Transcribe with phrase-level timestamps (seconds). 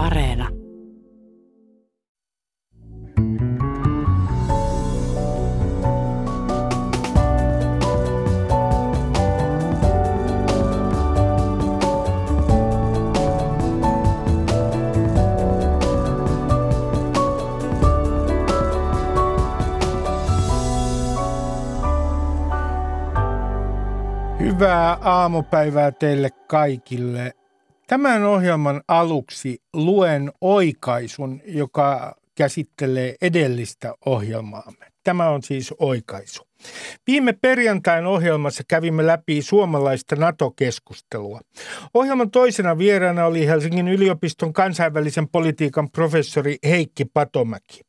[0.00, 0.48] Areena.
[24.40, 27.39] Hyvää aamupäivää teille kaikille.
[27.90, 34.86] Tämän ohjelman aluksi luen oikaisun, joka käsittelee edellistä ohjelmaamme.
[35.04, 36.42] Tämä on siis oikaisu.
[37.06, 41.40] Viime perjantain ohjelmassa kävimme läpi suomalaista NATO-keskustelua.
[41.94, 47.80] Ohjelman toisena vieraana oli Helsingin yliopiston kansainvälisen politiikan professori Heikki Patomäki.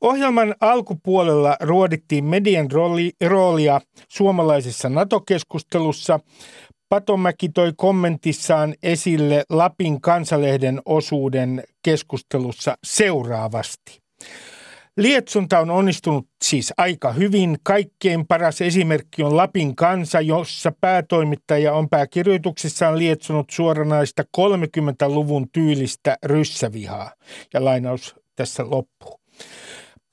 [0.00, 6.20] Ohjelman alkupuolella ruodittiin median rooli, roolia suomalaisessa NATO-keskustelussa.
[6.90, 14.00] Patomäki toi kommentissaan esille Lapin kansalehden osuuden keskustelussa seuraavasti.
[14.96, 17.58] Lietsonta on onnistunut siis aika hyvin.
[17.62, 27.12] Kaikkein paras esimerkki on Lapin kansa, jossa päätoimittaja on pääkirjoituksissaan lietsonut suoranaista 30-luvun tyylistä ryssävihaa.
[27.54, 29.20] Ja lainaus tässä loppuu.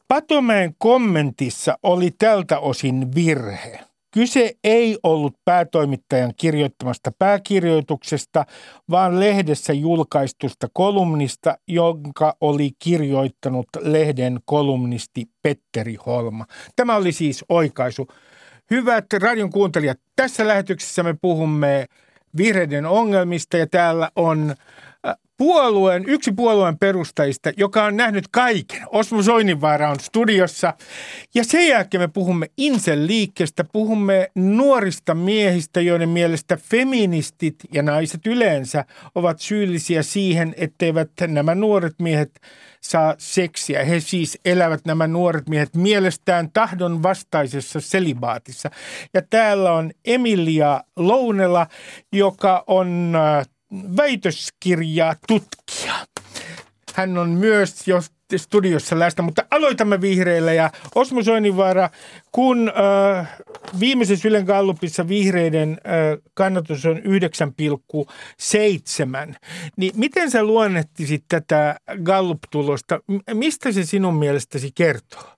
[0.08, 3.87] Patomäen kommentissa oli tältä osin virhe.
[4.18, 8.46] Kyse ei ollut päätoimittajan kirjoittamasta pääkirjoituksesta,
[8.90, 16.46] vaan lehdessä julkaistusta kolumnista, jonka oli kirjoittanut lehden kolumnisti Petteri Holma.
[16.76, 18.08] Tämä oli siis oikaisu.
[18.72, 21.86] Hyvät radion kuuntelijat, tässä lähetyksessä me puhumme
[22.38, 24.56] vihreiden ongelmista ja täällä on
[25.38, 28.82] puolueen, yksi puolueen perustajista, joka on nähnyt kaiken.
[28.92, 30.74] Osmo Soininvaara on studiossa.
[31.36, 38.28] Ja sen jälkeen me puhumme Insel liikkeestä, puhumme nuorista miehistä, joiden mielestä feministit ja naiset
[38.28, 42.40] yleensä ovat syyllisiä siihen, etteivät nämä nuoret miehet
[42.82, 43.84] saa seksiä.
[43.84, 48.72] He siis elävät nämä nuoret miehet mielestään tahdon vastaisessa selibaatissa.
[49.14, 51.68] Ja täällä on Emilia Lounela,
[52.14, 55.94] joka on äh, väitöskirjaa tutkija.
[56.94, 58.02] Hän on myös jo
[58.38, 61.90] studiossa läsnä, mutta aloitamme vihreillä ja Osmo Soininvaara,
[62.32, 62.72] kun
[63.18, 63.38] äh,
[63.80, 65.78] viimeisessä Ylen Gallupissa vihreiden äh,
[66.34, 67.02] kannatus on 9,7,
[69.78, 73.00] niin miten sä luonnettisit tätä Gallup-tulosta?
[73.34, 75.38] Mistä se sinun mielestäsi kertoo?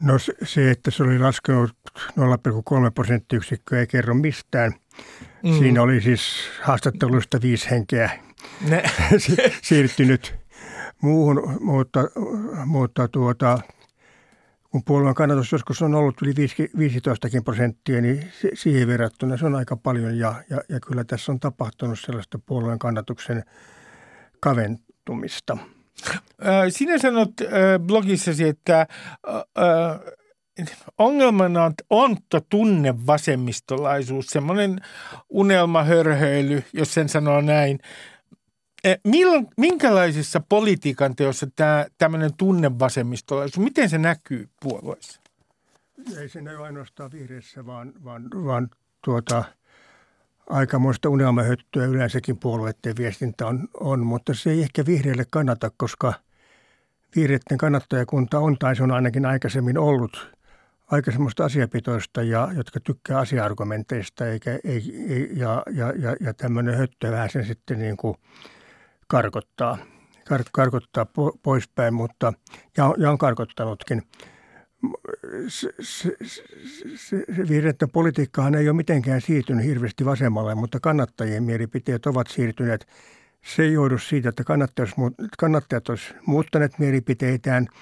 [0.00, 2.04] No se, että se oli laskenut 0,3
[2.94, 4.72] prosenttiyksikköä ei kerro mistään.
[5.42, 5.58] Mm.
[5.58, 8.10] Siinä oli siis haastatteluista viisi henkeä
[8.68, 8.82] ne.
[9.62, 10.34] siirtynyt
[11.00, 12.00] muuhun, mutta,
[12.66, 13.58] mutta tuota,
[14.70, 16.34] kun puolueen kannatus joskus on ollut yli
[16.78, 21.40] 15 prosenttia, niin siihen verrattuna se on aika paljon ja, ja, ja kyllä tässä on
[21.40, 23.44] tapahtunut sellaista puolueen kannatuksen
[24.40, 25.58] kaventumista.
[26.68, 27.30] Sinä sanot
[27.86, 28.86] blogissasi, että
[30.98, 34.80] ongelmana on onto tunne vasemmistolaisuus, semmoinen
[35.28, 37.78] unelmahörhöily, jos sen sanoo näin.
[39.04, 42.30] Milloin, minkälaisessa politiikan teossa tämä tämmöinen
[42.78, 45.20] vasemmistolaisuus, miten se näkyy puolueessa?
[46.18, 48.70] Ei se näy ainoastaan vihreissä, vaan, vaan, vaan
[49.04, 49.44] tuota,
[50.50, 56.12] aikamoista unelmahöttöä yleensäkin puolueiden viestintä on, on, mutta se ei ehkä vihreille kannata, koska
[57.16, 60.34] vihreiden kannattajakunta on tai se on ainakin aikaisemmin ollut
[60.90, 66.76] aika semmoista asiapitoista, ja, jotka tykkää asia-argumenteista eikä, ei, ei, ja, ja, ja, ja tämmöinen
[66.76, 68.16] höttö vähän sen sitten niin kuin
[69.08, 69.78] karkottaa,
[70.28, 72.32] kar, karkottaa po, poispäin, mutta,
[72.76, 74.02] ja, ja on karkottanutkin.
[75.48, 76.16] Se, se,
[76.96, 82.86] se, se vihreiden politiikkahan ei ole mitenkään siirtynyt hirveästi vasemmalle, mutta kannattajien mielipiteet ovat siirtyneet.
[83.44, 84.90] Se ei johdu siitä, että kannattajat,
[85.38, 87.66] kannattajat olisivat muuttaneet mielipiteitään–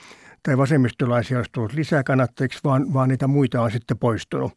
[0.42, 4.53] tai vasemmistolaisia olisi tullut lisää kannattajiksi, vaan, vaan niitä muita on sitten poistunut.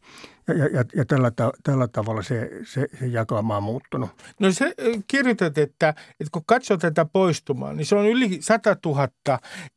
[0.48, 1.32] Ja, ja, ja tällä,
[1.62, 4.10] tällä tavalla se, se, se jakauma on muuttunut.
[4.40, 4.74] No se
[5.06, 9.08] kirjoitat, että, että kun katsoo tätä poistumaa, niin se on yli 100 000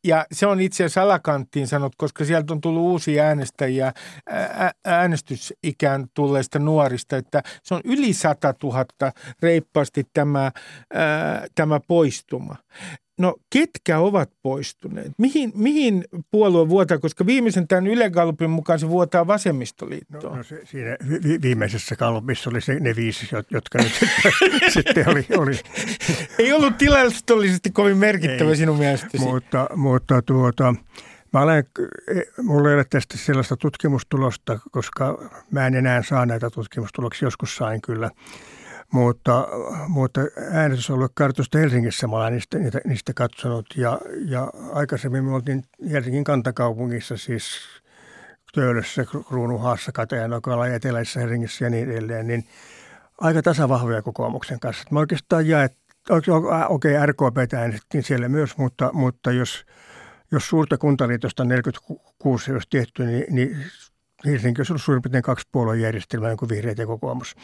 [0.04, 3.94] ja se on itse asiassa alakanttiin sanot, koska sieltä on tullut uusia äänestäjiä
[4.86, 8.86] äänestysikään tulleista nuorista, että se on yli 100 000
[9.42, 10.52] reippaasti tämä,
[10.94, 12.56] ää, tämä poistuma.
[13.20, 15.12] No ketkä ovat poistuneet?
[15.18, 20.24] Mihin, mihin puolue vuotaa, koska viimeisen tämän Yle Gallupin mukaan se vuotaa vasemmistoliittoon?
[20.24, 24.32] No, no se, siinä vi, viimeisessä Gallupissa oli se, ne viisi, jotka nyt sitten,
[24.74, 25.60] sitten oli, oli.
[26.40, 29.24] Ei ollut tilastollisesti kovin merkittävä Ei, sinun mielestäsi.
[29.24, 30.76] Mutta, mutta tuota,
[31.34, 31.64] Mä olen,
[32.44, 37.82] mulla ei ole tästä sellaista tutkimustulosta, koska mä en enää saa näitä tutkimustuloksia, joskus sain
[37.82, 38.10] kyllä.
[38.94, 39.48] Mutta,
[39.88, 40.22] mutta
[40.52, 46.24] äänestysalue kartoista Helsingissä mä olen niistä, niistä, niistä katsonut ja, ja aikaisemmin me oltiin Helsingin
[46.24, 47.60] kantakaupungissa siis
[48.54, 52.48] Töölössä, Kruunuhaassa, Katajanokalla ja Eteläisessä Helsingissä ja niin edelleen, niin
[53.22, 54.84] aika tasavahvoja kokoomuksen kanssa.
[54.92, 55.78] Mä oikeastaan jaet,
[56.10, 56.34] okei,
[56.70, 59.66] okay, RKP äänestettiin siellä myös, mutta, mutta jos,
[60.32, 63.58] jos suurta kuntaliitosta 46 olisi tehty, niin, niin
[64.26, 67.36] Helsinki olisi ollut suurin piirtein kaksi puoluejärjestelmää, kuin vihreät ja kokoomus.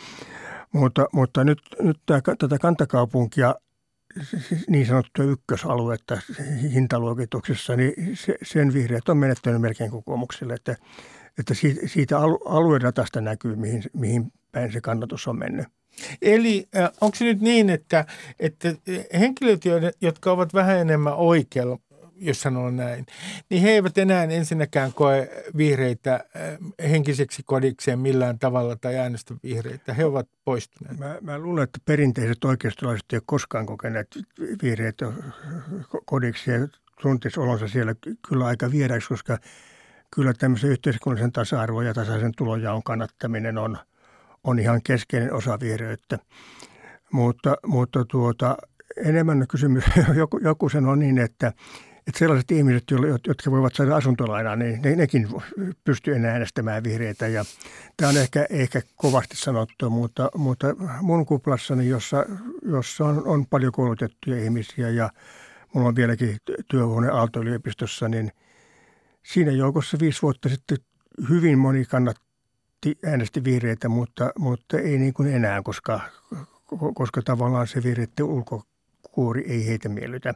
[0.72, 3.56] Mutta, mutta nyt, nyt tämä, tätä kantakaupunkia,
[4.70, 6.18] niin sanottua ykkösaluetta
[6.74, 10.76] hintaluokituksessa, niin se, sen vihreät on menettänyt melkein kokoomukselle, että,
[11.40, 15.68] että siitä, siitä aluedatasta näkyy, mihin, mihin päin se kannatus on mennyt.
[16.22, 18.06] Eli äh, onko se nyt niin, että,
[18.40, 18.76] että
[19.20, 19.62] henkilöt,
[20.02, 21.78] jotka ovat vähän enemmän oikealla,
[22.18, 23.06] jos sanoo näin,
[23.50, 29.94] niin he eivät enää ensinnäkään koe vihreitä äh, henkiseksi kodikseen millään tavalla tai äänestä vihreitä.
[29.94, 31.00] He ovat poistuneet.
[31.00, 34.08] Mä, mä luulen, että perinteiset oikeistolaiset eivät koskaan kokeneet
[34.64, 35.06] vihreitä
[36.06, 36.68] kodiksi ja
[37.02, 37.96] tuntisi olonsa siellä
[38.30, 39.38] kyllä aika vieraiksi, koska
[40.12, 43.78] kyllä tämmöisen yhteiskunnallisen tasa-arvon ja tasaisen tulojaon kannattaminen on,
[44.44, 46.20] on ihan keskeinen osa vihreyttä.
[47.12, 48.58] Mutta, mutta tuota,
[49.06, 49.84] enemmän kysymys,
[50.16, 51.54] joku, joku sanoi niin, että
[52.08, 52.84] että sellaiset ihmiset,
[53.28, 55.28] jotka voivat saada asuntolainaa, niin ne, nekin
[55.84, 57.28] pystyy enää äänestämään vihreitä.
[57.28, 57.46] Ja
[57.98, 60.68] tämä on ehkä, ehkä kovasti sanottu, mutta, mutta
[61.02, 62.26] mun kuplassani, jossa,
[62.62, 65.10] jossa on, on paljon koulutettuja ihmisiä ja
[65.74, 66.38] mulla on vieläkin
[66.68, 68.32] työhuone Aalto-yliopistossa, niin
[69.24, 70.78] siinä joukossa viisi vuotta sitten
[71.30, 76.00] hyvin moni kannatti äänesti vihreitä, mutta, mutta ei niin kuin enää, koska,
[76.94, 80.34] koska tavallaan se vihreiden ulkokuori ei heitä miellytä.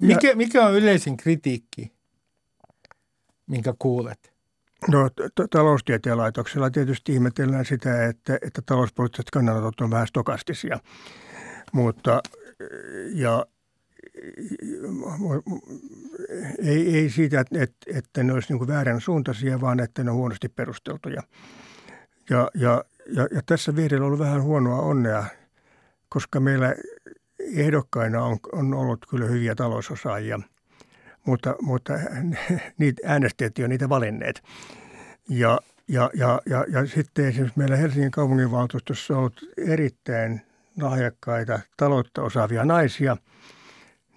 [0.00, 1.92] Mikä, mikä on yleisin kritiikki,
[3.46, 4.34] minkä kuulet?
[4.88, 10.78] No t- taloustieteen laitoksella tietysti ihmetellään sitä, että, että talouspoliittiset kannanotot on vähän stokastisia.
[11.72, 12.22] Mutta
[13.12, 13.46] ja,
[16.58, 20.48] ei, ei siitä, että, että ne olisi niin väärän suuntaisia, vaan että ne on huonosti
[20.48, 21.22] perusteltuja.
[22.30, 25.24] Ja, ja, ja, ja tässä vihreillä on ollut vähän huonoa onnea,
[26.08, 26.74] koska meillä
[27.56, 30.40] ehdokkaina on, on ollut kyllä hyviä talousosaajia,
[31.26, 31.92] mutta, mutta
[32.78, 34.42] niitä äänestäjät on niitä valinneet.
[35.28, 40.40] Ja, ja, ja, ja, ja sitten esimerkiksi meillä Helsingin kaupunginvaltuustossa on ollut erittäin
[40.80, 43.16] lahjakkaita taloutta osaavia naisia–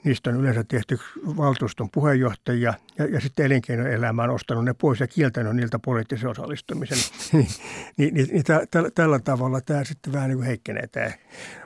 [0.04, 1.00] Niistä on yleensä tehty
[1.38, 6.98] valtuuston puheenjohtajia ja, ja sitten elinkeinoelämä on ostanut ne pois ja kieltänyt niiltä poliittisen osallistumisen.
[7.34, 7.48] niin,
[7.98, 11.12] niin, niin, niin tä, tä, tällä tavalla tämä sitten vähän niin kuin heikkenee tämä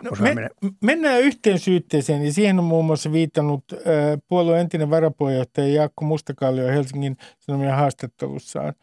[0.01, 0.50] no, me,
[0.81, 3.80] Mennään yhteen syytteeseen ja siihen on muun muassa viitannut äh,
[4.28, 8.74] puolueen entinen varapuheenjohtaja Jaakko Mustakallio Helsingin Sanomien haastattelussaan.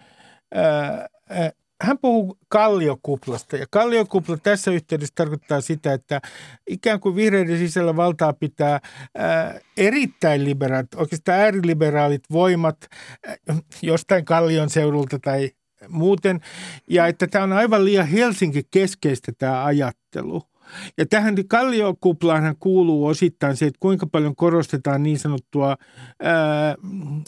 [0.56, 1.52] Äh, äh,
[1.82, 6.20] hän puhuu kalliokuplasta ja kalliokupla tässä yhteydessä tarkoittaa sitä, että
[6.66, 8.80] ikään kuin vihreiden sisällä valtaa pitää
[9.14, 12.76] ää, erittäin liberaalit, oikeastaan ääriliberaalit voimat
[13.26, 13.36] ää,
[13.82, 15.50] jostain kallion seudulta tai
[15.88, 16.40] muuten.
[16.90, 20.42] Ja että tämä on aivan liian Helsinki keskeistä tämä ajattelu–
[20.98, 25.76] ja tähän kalliokuplaanhan kuuluu osittain se, että kuinka paljon korostetaan niin sanottua
[26.22, 26.74] ää,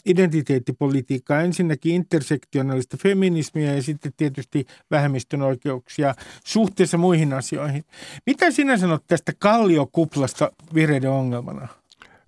[0.07, 1.41] identiteettipolitiikkaa.
[1.41, 6.15] Ensinnäkin intersektionaalista feminismiä ja sitten tietysti vähemmistön oikeuksia
[6.45, 7.85] suhteessa muihin asioihin.
[8.27, 11.69] Mitä sinä sanot tästä kalliokuplasta vihreiden ongelmana?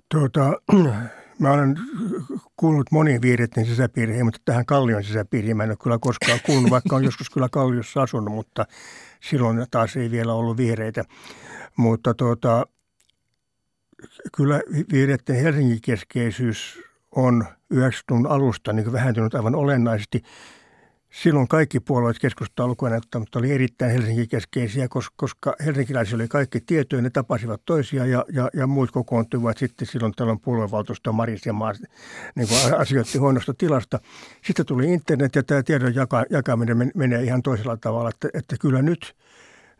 [0.09, 0.53] Tuota,
[1.43, 1.79] mä olen
[2.57, 6.97] kuullut moniin vihreiden sisäpiiriin, mutta tähän kallion sisäpiiriin mä en ole kyllä koskaan kuullut, vaikka
[6.97, 8.67] on joskus kyllä kalliossa asunut, mutta
[9.21, 11.05] silloin taas ei vielä ollut vihreitä.
[11.77, 12.67] Mutta tuota,
[14.37, 14.61] kyllä
[14.93, 16.83] vihreiden Helsingin keskeisyys
[17.17, 17.45] on
[17.75, 20.23] 90-luvun alusta niin vähentynyt aivan olennaisesti–
[21.13, 27.03] silloin kaikki puolueet keskustaa lukuun mutta oli erittäin Helsingin keskeisiä, koska helsinkiläisiä oli kaikki tietoja,
[27.03, 31.83] ne tapasivat toisia ja, ja, ja muut kokoontuivat sitten silloin tällöin puoluevaltuusto Maris ja Maas
[32.35, 33.99] niin asioitti huonosta tilasta.
[34.45, 38.83] Sitten tuli internet ja tämä tiedon jaka, jakaminen menee ihan toisella tavalla, että, että kyllä
[38.83, 39.17] nyt,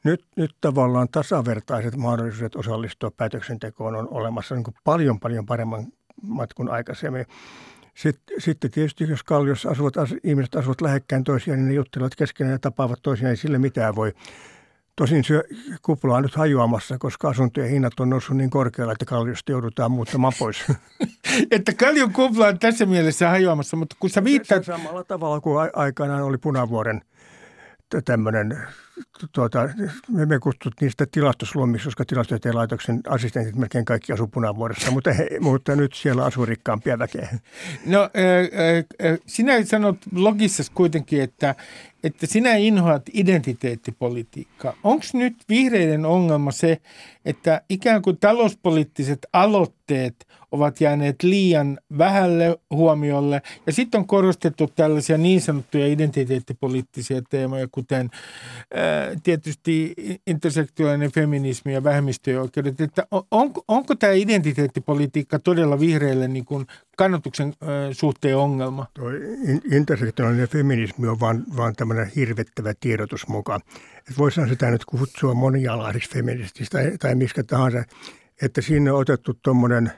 [0.05, 5.87] nyt, nyt tavallaan tasavertaiset mahdollisuudet osallistua päätöksentekoon on olemassa niin kuin paljon paljon paremman
[6.55, 7.27] kuin aikaisemmin.
[7.95, 9.95] Sitten, sitten tietysti, jos Kalliossa asuvat,
[10.25, 14.13] ihmiset asuvat lähekkäin toisiaan, niin ne juttelevat keskenään ja tapaavat toisiaan, ei sille mitään voi.
[14.97, 15.43] Tosin se
[15.83, 20.33] kupla on nyt hajoamassa, koska asuntojen hinnat on noussut niin korkealla, että Kalliosta joudutaan muuttamaan
[20.39, 20.65] pois.
[21.51, 24.65] että Kallion kupla on tässä mielessä hajoamassa, mutta kun sä viittaat...
[24.65, 27.01] Samalla tavalla kuin aikanaan oli Punavuoren
[28.05, 28.59] tämmöinen
[29.33, 29.69] tuota,
[30.09, 35.29] me, me kutsut niistä tilastosluomiksi, koska tilastotieteen laitoksen assistentit melkein kaikki asuu punavuodessa, mutta, he,
[35.41, 37.29] mutta nyt siellä asuu rikkaampia väkeä.
[37.87, 38.11] No
[39.27, 41.55] sinä sanot logissa kuitenkin, että,
[42.05, 44.75] että sinä inhoat identiteettipolitiikkaa.
[44.85, 46.81] Onko nyt vihreiden ongelma se,
[47.25, 55.19] että ikään kuin talouspoliittiset aloitteet ovat jääneet liian vähälle huomiolle ja sitten on korostettu tällaisia
[55.19, 58.11] niin sanottuja identiteettipoliittisia teemoja, kuten
[58.75, 58.82] ää,
[59.23, 59.95] tietysti
[60.27, 62.81] intersektuaalinen feminismi ja vähemmistöjen oikeudet.
[62.81, 67.55] Että on, onko tämä identiteettipolitiikka todella vihreille niin kuin kannatuksen
[67.93, 68.87] suhteen ongelma?
[68.95, 69.11] Tuo
[69.73, 73.61] intersektuaalinen feminismi on vaan, vaan tämmöinen hirvettävä tiedotus mukaan.
[74.19, 77.85] Voisihan sitä nyt kutsua monialaisiksi feminististä tai, tai mistä tahansa,
[78.43, 79.93] että siinä on otettu tuommoinen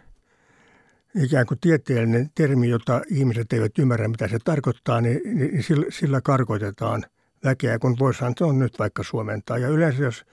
[1.22, 6.20] ikään kuin tieteellinen termi, jota ihmiset eivät ymmärrä, mitä se tarkoittaa, niin, niin sillä, sillä
[6.20, 7.04] karkoitetaan
[7.44, 9.58] väkeä, kun voisihan se on nyt vaikka suomentaa.
[9.58, 10.24] Ja yleensä jos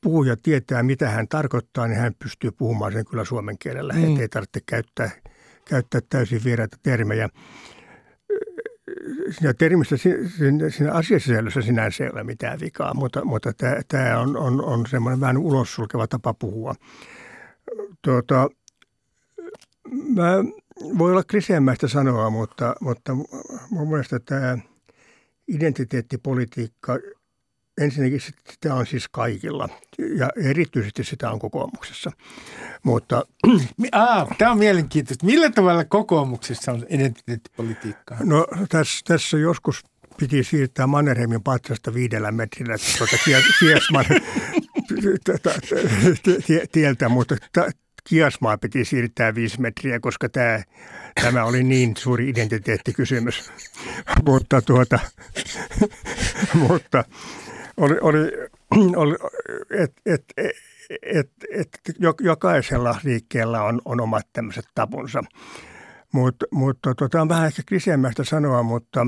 [0.00, 4.04] puhuja tietää, mitä hän tarkoittaa, niin hän pystyy puhumaan sen kyllä suomen kielellä, mm.
[4.04, 5.10] ettei tarvitse käyttää,
[5.64, 7.28] käyttää täysin vieraita termejä
[9.30, 13.52] siinä termissä, siinä, siinä asiasisällössä sinänsä ei ole mitään vikaa, mutta, mutta
[13.88, 16.74] tämä, on, on, on semmoinen vähän ulos sulkeva tapa puhua.
[18.02, 18.48] Tuota,
[20.14, 20.32] mä
[20.98, 23.14] voi olla kriseämmäistä sanoa, mutta, mutta
[23.70, 24.58] mun mielestä tämä
[25.48, 26.98] identiteettipolitiikka,
[27.80, 29.68] ensinnäkin sitä on siis kaikilla
[30.16, 32.12] ja erityisesti sitä on kokoomuksessa.
[32.82, 33.26] Mutta,
[33.92, 35.26] ah, tämä on mielenkiintoista.
[35.26, 38.18] Millä tavalla kokoomuksessa on identiteettipolitiikkaa?
[38.24, 39.84] No tässä, tässä joskus
[40.18, 43.16] piti siirtää Mannerheimin patsasta viidellä metrillä tuota
[43.60, 44.04] Kiesman
[46.72, 47.36] tieltä, mutta
[48.08, 50.62] Kiasmaa piti siirtää viisi metriä, koska tämä,
[51.22, 53.52] tämä oli niin suuri identiteettikysymys.
[54.26, 54.98] mutta tuota,
[56.68, 57.04] mutta
[57.76, 58.18] oli, oli,
[58.96, 59.16] oli
[59.70, 60.56] et, et, et,
[61.02, 61.68] et, et,
[62.20, 65.24] jokaisella liikkeellä on, on omat tämmöiset tapunsa.
[66.12, 69.06] Mutta mutta tota, on vähän ehkä kliseemmästä sanoa, mutta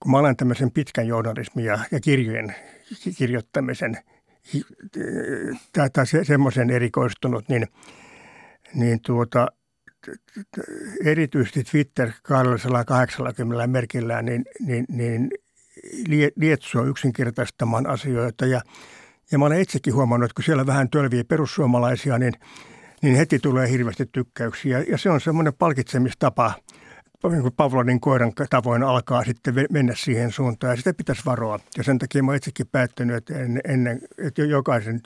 [0.00, 2.54] kun mä olen tämmöisen pitkän journalismin ja, ja kirjojen
[3.18, 3.98] kirjoittamisen
[5.92, 7.66] tai se, semmoisen erikoistunut, niin,
[8.74, 9.48] niin tuota,
[11.04, 15.30] erityisesti Twitter 280 merkillä niin, niin, niin
[16.36, 18.46] lietsua yksinkertaistamaan asioita.
[18.46, 18.60] Ja,
[19.32, 22.32] ja mä olen itsekin huomannut, että kun siellä vähän tölvii perussuomalaisia, niin,
[23.02, 24.84] niin heti tulee hirveästi tykkäyksiä.
[24.88, 26.54] Ja se on semmoinen palkitsemistapa–
[27.28, 31.58] niin kuin Pavlonin koiran tavoin alkaa sitten mennä siihen suuntaan ja sitä pitäisi varoa.
[31.76, 35.00] Ja sen takia mä itsekin päättänyt, että ennen, ennen että jokaisen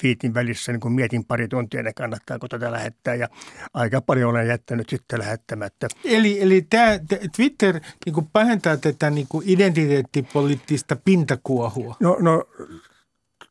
[0.00, 3.28] twiitin välissä niin kun mietin pari tuntia, että kannattaako tätä lähettää ja
[3.74, 5.88] aika paljon olen jättänyt sitten lähettämättä.
[6.04, 6.98] Eli, eli tämä
[7.36, 11.96] Twitter niin kuin pahentaa tätä niin kuin identiteettipoliittista pintakuohua?
[12.00, 12.44] No, no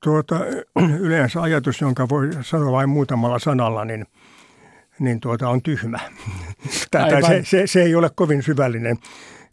[0.03, 0.39] tuota,
[0.99, 4.05] yleensä ajatus, jonka voi sanoa vain muutamalla sanalla, niin–
[4.99, 5.99] niin tuota on tyhmä.
[6.91, 8.97] tai se, se, se ei ole kovin syvällinen.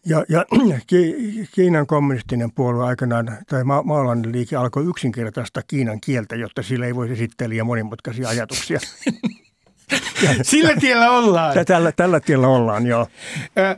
[0.06, 0.44] Ja, ja
[1.54, 6.94] Kiinan kommunistinen puolue aikanaan, tai ma- maalainen liike alkoi yksinkertaista Kiinan kieltä, jotta sillä ei
[6.94, 8.78] voisi esittää liian monimutkaisia ajatuksia.
[10.42, 11.54] Sillä tiellä ollaan.
[11.66, 13.06] Tällä, tällä tiellä ollaan, joo.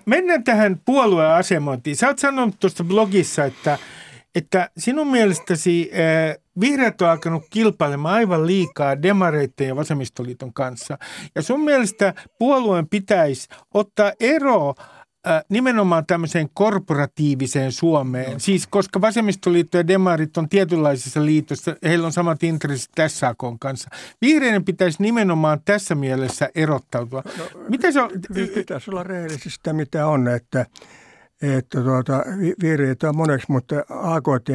[0.07, 1.97] Mennään tähän puolueasemointiin.
[1.97, 3.79] Sä oot sanonut tuossa blogissa, että,
[4.35, 5.91] että sinun mielestäsi
[6.61, 10.99] Vihreät on alkanut kilpailemaan aivan liikaa demareiden ja vasemmistoliiton kanssa.
[11.35, 14.75] Ja sun mielestä puolueen pitäisi ottaa ero
[15.49, 18.33] nimenomaan tämmöiseen korporatiiviseen Suomeen.
[18.33, 18.39] No.
[18.39, 23.89] Siis koska vasemmistoliitto ja demarit on tietynlaisessa liitossa, heillä on samat intressit tässä akon kanssa.
[24.21, 27.23] Vihreiden pitäisi nimenomaan tässä mielessä erottautua.
[27.39, 28.11] No, Mitä se on?
[28.55, 30.67] Pitäisi olla rehellisesti sitä, mitä on, että–
[31.53, 32.25] että tuota,
[32.63, 34.49] vihreitä on moneksi, mutta AKT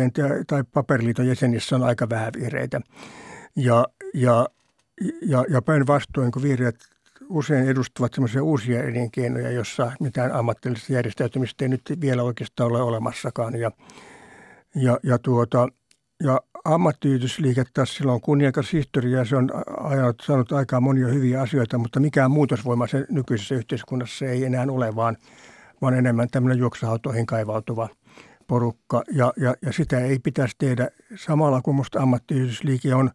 [0.47, 2.81] tai Paperiliiton jäsenissä on aika vähän vihreitä.
[3.55, 4.47] Ja, ja,
[5.21, 6.75] ja, ja päinvastoin, kun vihreät
[7.29, 13.55] usein edustavat sellaisia uusia elinkeinoja, jossa mitään ammatillista järjestäytymistä ei nyt vielä oikeastaan ole olemassakaan.
[13.55, 13.71] Ja,
[14.75, 15.67] ja, ja, tuota,
[16.23, 19.49] ja ammattiyhdysliike taas sillä on kunniakas historia ja se on
[19.83, 24.95] ajanut, saanut aikaan monia hyviä asioita, mutta mikään muutosvoima se nykyisessä yhteiskunnassa ei enää ole,
[24.95, 25.17] vaan–
[25.81, 27.89] vaan enemmän tämmöinen juoksuhautoihin kaivautuva
[28.47, 29.03] porukka.
[29.11, 33.11] Ja, ja, ja sitä ei pitäisi tehdä samalla, kun minusta ammattiyhdysliike on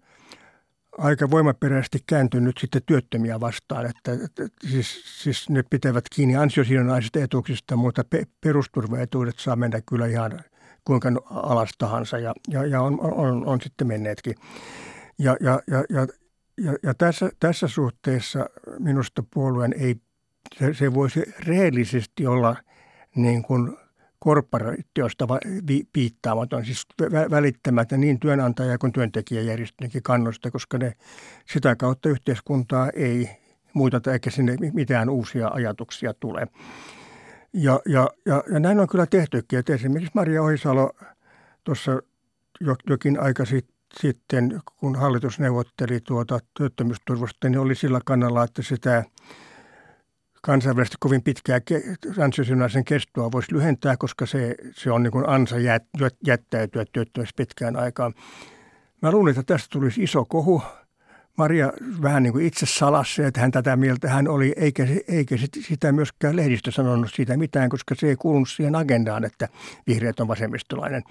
[0.99, 3.87] aika voimaperäisesti kääntynyt sitten työttömiä vastaan.
[3.87, 10.07] Että, että siis, siis ne pitävät kiinni ansiosidonnaisista etuuksista, mutta pe, perusturvaetuudet saa mennä kyllä
[10.07, 10.41] ihan
[10.85, 14.35] kuinka alas tahansa ja, ja, ja on, on, on sitten menneetkin.
[15.19, 16.07] Ja, ja, ja, ja,
[16.59, 19.97] ja, ja tässä, tässä suhteessa minusta puolueen ei
[20.59, 22.57] se, se voisi rehellisesti olla
[23.17, 23.77] niin kuin
[24.19, 25.27] korporaatiosta
[25.93, 26.87] piittaamaton, siis
[27.31, 30.93] välittämättä niin työnantaja kuin työntekijäjärjestönkin kannusta, koska ne
[31.53, 33.31] sitä kautta yhteiskuntaa ei
[33.75, 36.47] muutata eikä sinne mitään uusia ajatuksia tule.
[37.53, 40.93] Ja, ja, ja, ja näin on kyllä tehtykin, että esimerkiksi Maria Ohisalo
[41.65, 42.03] tuossa
[42.89, 43.45] jokin aika
[44.01, 49.05] sitten, kun hallitus neuvotteli tuota työttömyysturvasta, niin oli sillä kannalla, että sitä
[50.45, 51.61] kansainvälisesti kovin pitkää
[52.25, 55.85] ansiosidonnaisen kestoa voisi lyhentää, koska se, se on niin kuin ansa jät,
[56.27, 58.15] jättäytyä työttömässä pitkään aikaan.
[59.03, 60.63] Mä luulin, että tästä tulisi iso kohu.
[61.37, 61.73] Maria
[62.03, 65.37] vähän niin kuin itse salassa, että hän tätä mieltä hän oli, eikä, eikä
[65.67, 69.49] sitä myöskään lehdistö sanonut siitä mitään, koska se ei kuulunut siihen agendaan, että
[69.87, 71.03] vihreät on vasemmistolainen.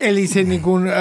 [0.00, 0.94] Eli se niin kuin, äh,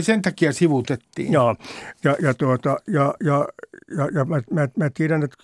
[0.00, 1.32] sen takia sivutettiin.
[1.32, 1.56] Joo,
[2.04, 3.48] ja, ja, tuota, ja, ja,
[3.96, 5.36] ja, ja mä, mä, mä tiedän, että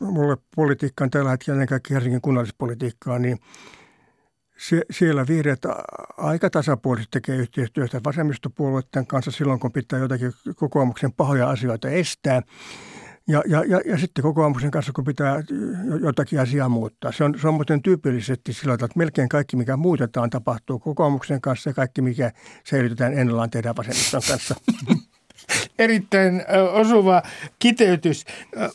[0.00, 3.38] mulle politiikka on tällä hetkellä ennen kaikkea Helsingin kunnallispolitiikkaa, niin
[4.58, 5.60] se, siellä vihreät
[6.16, 12.42] aika tasapuolisesti tekee yhteistyötä vasemmistopuolueiden kanssa silloin, kun pitää jotakin kokoomuksen pahoja asioita estää.
[13.28, 15.42] Ja, ja, ja, ja sitten kokoomuksen kanssa, kun pitää
[16.02, 17.12] jotakin asiaa muuttaa.
[17.12, 21.70] Se on, se on muuten tyypillisesti sillä että melkein kaikki, mikä muutetaan, tapahtuu kokoomuksen kanssa
[21.70, 22.32] ja kaikki, mikä
[22.66, 24.54] säilytetään ennallaan, tehdään vasemmiston kanssa.
[25.78, 27.22] Erittäin osuva
[27.58, 28.24] kiteytys.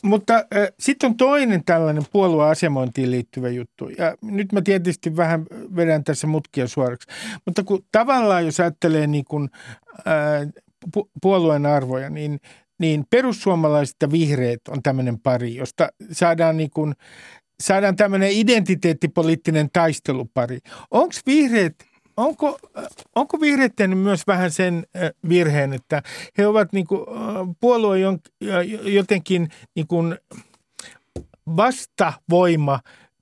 [0.02, 0.34] Mutta
[0.80, 3.90] sitten on toinen tällainen puolueasemointiin liittyvä juttu.
[3.90, 5.46] Ja nyt mä tietysti vähän
[5.76, 7.08] vedän tässä mutkia suoraksi.
[7.46, 9.50] Mutta kun tavallaan jos ajattelee niin kuin,
[10.06, 10.48] ää,
[11.22, 12.40] puolueen arvoja, niin
[12.80, 16.94] niin perussuomalaiset ja vihreät on tämmöinen pari, josta saadaan niin kuin,
[17.64, 20.60] saadaan tämmöinen identiteettipoliittinen taistelupari.
[20.92, 21.76] Onko vihreät
[22.18, 22.60] onko,
[23.16, 24.86] onko vihreät tehnyt myös vähän sen
[25.30, 26.02] virheen, että
[26.38, 27.06] he ovat niin kuin,
[27.60, 27.98] puolue
[28.84, 30.18] jotenkin niin kuin
[31.56, 32.80] vastavoima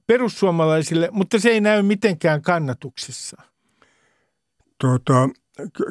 [0.08, 3.42] perussuomalaisille, mutta se ei näy mitenkään kannatuksessa?
[4.82, 5.30] Tuota,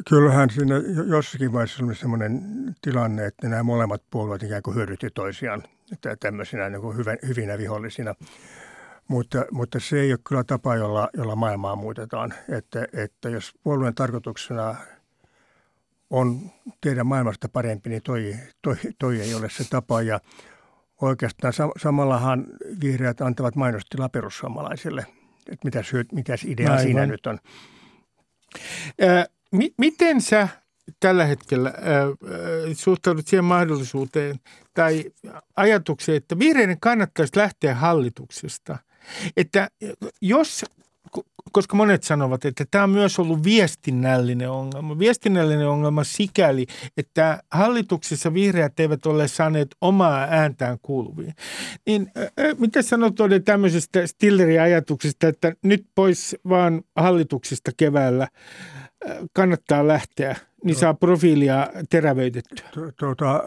[0.09, 0.75] kyllähän siinä
[1.07, 2.41] jossakin vaiheessa oli sellainen
[2.81, 5.63] tilanne, että nämä molemmat puolueet ikään kuin hyödytti toisiaan
[6.19, 8.15] tämmöisinä niin kuin hyvinä vihollisina.
[9.07, 12.33] Mutta, mutta se ei ole kyllä tapa, jolla, jolla maailmaa muutetaan.
[12.49, 14.75] Että, että jos puolueen tarkoituksena
[16.09, 20.01] on tehdä maailmasta parempi, niin toi, toi, toi ei ole se tapa.
[20.01, 20.19] Ja
[21.01, 22.45] oikeastaan samallahan
[22.81, 25.05] vihreät antavat mainostilla perussuomalaisille.
[25.47, 26.83] Että mitäs, mitäs idea Aivan.
[26.83, 27.39] siinä nyt on?
[29.01, 30.47] Ää, mi- miten sä
[30.99, 32.05] tällä hetkellä ää,
[32.73, 34.39] suhtaudut siihen mahdollisuuteen
[34.73, 35.11] tai
[35.55, 38.77] ajatukseen, että vihreiden kannattaisi lähteä hallituksesta–
[39.37, 39.69] että
[40.21, 40.65] jos
[41.51, 44.99] koska monet sanovat, että tämä on myös ollut viestinnällinen ongelma.
[44.99, 46.65] Viestinnällinen ongelma sikäli,
[46.97, 51.33] että hallituksessa vihreät eivät ole saaneet omaa ääntään kuuluviin.
[51.85, 52.11] Niin
[52.57, 58.27] mitä sanot tämmöisestä Stillerin ajatuksesta, että nyt pois vaan hallituksesta keväällä
[59.33, 62.65] kannattaa lähteä, niin saa profiilia terävöitettyä?
[62.99, 63.43] Tuota,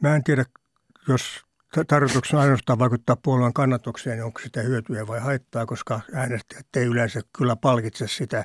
[0.00, 0.44] mä en tiedä,
[1.08, 1.47] jos
[1.86, 7.20] tarkoituksena ainoastaan vaikuttaa puolueen kannatukseen, niin onko sitä hyötyä vai haittaa, koska äänestäjät ei yleensä
[7.38, 8.44] kyllä palkitse sitä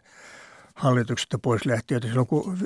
[0.75, 2.07] hallituksesta pois lähtiöitä.
[2.07, 2.57] Silloin kun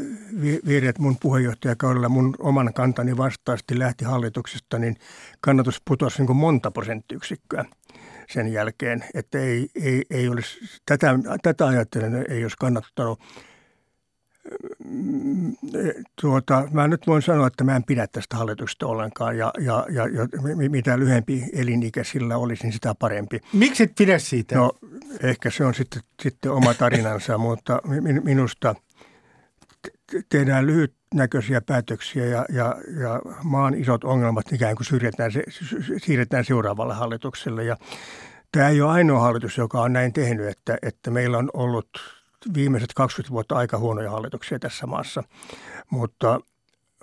[0.68, 4.98] vihreät mun puheenjohtajakaudella mun oman kantani vastaasti lähti hallituksesta, niin
[5.42, 7.66] kannatus putosi niin kuin monta prosenttiyksikköä
[8.30, 13.20] sen jälkeen, että ei, ei, ei olisi, tätä, tätä ajattelen ei olisi kannattanut
[16.22, 20.04] tuota, mä nyt voin sanoa, että mä en pidä tästä hallituksesta ollenkaan ja, ja, ja,
[20.08, 20.28] ja
[20.70, 23.40] mitä lyhempi elinikä sillä olisi, niin sitä parempi.
[23.54, 24.56] Miksi et pidä siitä?
[24.56, 24.72] No
[25.24, 27.82] ehkä se on sitten, sitten oma tarinansa, mutta
[28.24, 28.76] minusta
[30.30, 35.32] tehdään lyhytnäköisiä päätöksiä ja, ja, ja maan isot ongelmat ikään kuin siirretään,
[36.06, 37.78] siirretään seuraavalle hallitukselle ja
[38.52, 41.90] Tämä ei ole ainoa hallitus, joka on näin tehnyt, että, että meillä on ollut
[42.54, 45.24] viimeiset 20 vuotta aika huonoja hallituksia tässä maassa.
[45.90, 46.40] Mutta,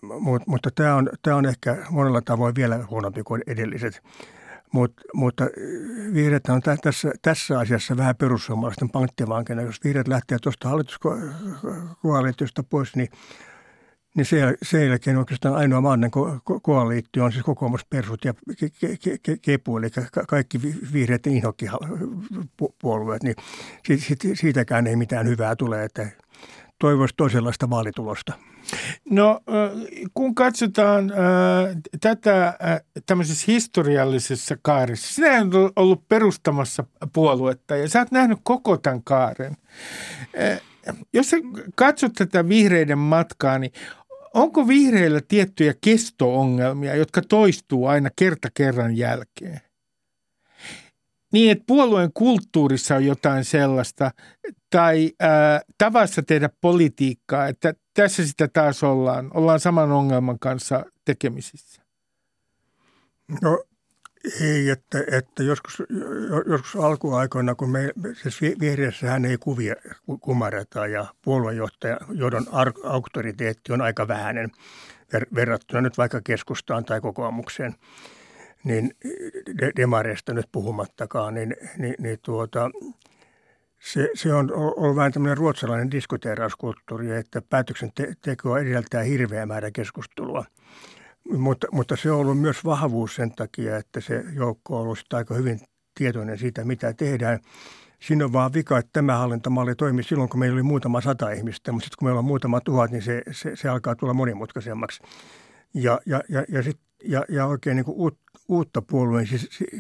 [0.02, 4.02] mutta, mutta tämä, on, tämä on ehkä monella tavoin vielä huonompi kuin edelliset.
[4.72, 5.44] Mut, mutta
[6.14, 9.62] vihreät on tässä, tässä asiassa vähän perussuomalaisten panttivankina.
[9.62, 13.08] Jos vihreät lähtee tuosta hallituskoalitiosta pois, niin
[14.16, 18.70] niin se, sen jälkeen oikeastaan ainoa maallinen ko- ko- koaliittio on siis kokoomuspersut ja ke-
[18.80, 19.86] ke- ke- kepu, eli
[20.28, 23.34] kaikki vihreät inhokkipuolueet, niin
[24.34, 26.08] siitäkään ei mitään hyvää tule, että
[26.78, 28.32] toivoisi toisenlaista vaalitulosta.
[29.10, 29.40] No
[30.14, 31.16] kun katsotaan äh,
[32.00, 32.56] tätä äh,
[33.06, 39.56] tämmöisessä historiallisessa kaarissa, sinä olet ollut perustamassa puoluetta ja sä oot nähnyt koko tämän kaaren.
[40.40, 40.60] Äh,
[41.12, 41.36] jos sä
[41.74, 43.72] katsot tätä vihreiden matkaa, niin
[44.34, 49.60] Onko vihreillä tiettyjä kestoongelmia, jotka toistuu aina kerta kerran jälkeen?
[51.32, 54.10] Niin, että puolueen kulttuurissa on jotain sellaista
[54.70, 59.30] tai ää, tavassa tehdä politiikkaa, että tässä sitä taas ollaan.
[59.34, 61.82] Ollaan saman ongelman kanssa tekemisissä.
[63.42, 63.64] No
[64.40, 65.82] ei, että, että joskus,
[66.46, 69.74] joskus alkuaikoina, kun me, siis vihreässähän ei kuvia
[70.20, 72.46] kumareta ja puoluejohtajan johdon
[72.84, 74.50] auktoriteetti on aika vähäinen
[75.12, 77.74] ver, verrattuna nyt vaikka keskustaan tai kokoomukseen,
[78.64, 78.96] niin
[79.60, 82.70] de, demareista nyt puhumattakaan, niin, niin, niin tuota,
[83.80, 90.44] se, se on ollut vähän tämmöinen ruotsalainen diskuteerauskulttuuri, että päätöksentekoa edeltää hirveä määrä keskustelua–
[91.32, 95.34] mutta, mutta se on ollut myös vahvuus sen takia, että se joukko on ollut aika
[95.34, 95.60] hyvin
[95.94, 97.38] tietoinen siitä, mitä tehdään.
[98.00, 101.72] Siinä on vaan vika, että tämä hallintomalli toimi silloin, kun meillä oli muutama sata ihmistä,
[101.72, 105.02] mutta sitten kun meillä on muutama tuhat, niin se, se, se alkaa tulla monimutkaisemmaksi.
[105.74, 109.26] Ja, ja, ja, ja, sit, ja, ja oikein niin uut, uutta puolueen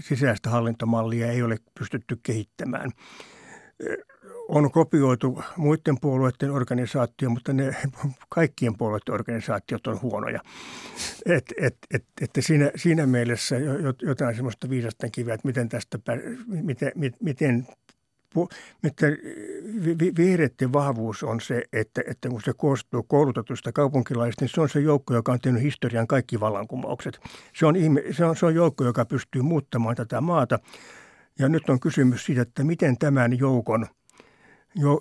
[0.00, 2.90] sisäistä hallintomallia ei ole pystytty kehittämään
[4.48, 7.76] on kopioitu muiden puolueiden organisaatio, mutta ne
[8.28, 10.40] kaikkien puolueiden organisaatiot on huonoja.
[11.26, 13.56] Et, et, et, että siinä, siinä mielessä
[14.02, 15.98] jotain sellaista viisasten kiveä, että miten tästä,
[16.46, 17.66] miten, miten
[18.82, 19.18] miten
[20.16, 24.80] vihreiden vahvuus on se, että, että kun se koostuu koulutetusta kaupunkilaisista, niin se on se
[24.80, 27.20] joukko, joka on tehnyt historian kaikki vallankumoukset.
[27.56, 30.58] Se on, ihme, se on, se on joukko, joka pystyy muuttamaan tätä maata.
[31.38, 33.86] Ja nyt on kysymys siitä, että miten tämän joukon–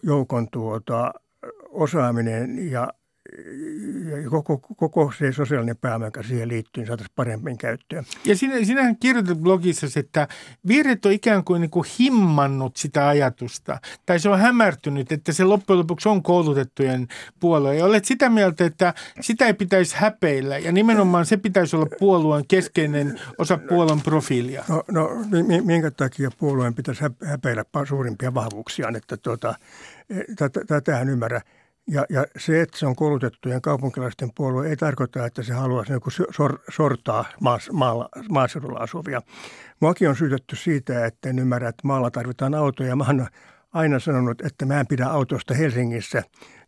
[0.03, 1.13] joukon tuota,
[1.69, 2.93] osaaminen ja,
[4.23, 8.05] ja koko, koko se sosiaalinen pääoma, joka siihen liittyy, niin saataisiin paremmin käyttöön.
[8.25, 10.27] Ja sinä, sinähän kirjoitat blogissa, että
[10.67, 15.43] vihreät on ikään kuin, niin kuin himmannut sitä ajatusta, tai se on hämärtynyt, että se
[15.43, 17.07] loppujen lopuksi on koulutettujen
[17.39, 17.75] puolue.
[17.75, 22.47] Ja olet sitä mieltä, että sitä ei pitäisi häpeillä, ja nimenomaan se pitäisi olla puolueen
[22.47, 24.63] keskeinen osa puolueen profiilia.
[24.69, 25.09] No, no
[25.63, 29.55] minkä takia puolueen pitäisi häpeillä suurimpia vahvuuksiaan, että tuota,
[30.09, 30.21] e,
[30.67, 31.41] tätähän ymmärrä.
[31.87, 36.27] Ja, ja se, että se on koulutettujen kaupunkilaisten puolue, ei tarkoita, että se haluaisi niin
[36.35, 39.21] sor, sortaa maas, maalla, maaseudulla asuvia.
[39.79, 42.95] Muakin on syytetty siitä, että en ymmärrä, että maalla tarvitaan autoja.
[42.95, 43.27] Mä oon
[43.73, 46.23] aina sanonut, että mä en pidä autosta Helsingissä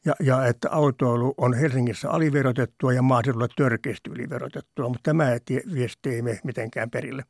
[0.05, 5.25] ja, ja että autoilu on Helsingissä aliverotettua ja maaseudulla törkeästi yliverotettua, mutta tämä
[5.73, 7.23] viesti ei mene mitenkään perille.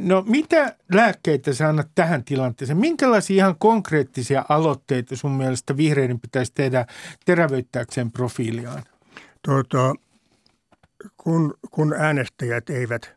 [0.00, 2.78] No mitä lääkkeitä sä annat tähän tilanteeseen?
[2.78, 6.86] Minkälaisia ihan konkreettisia aloitteita sun mielestä vihreiden pitäisi tehdä
[7.24, 8.82] terävöittääkseen profiiliaan?
[9.42, 9.94] Tuota,
[11.16, 13.14] kun, kun äänestäjät eivät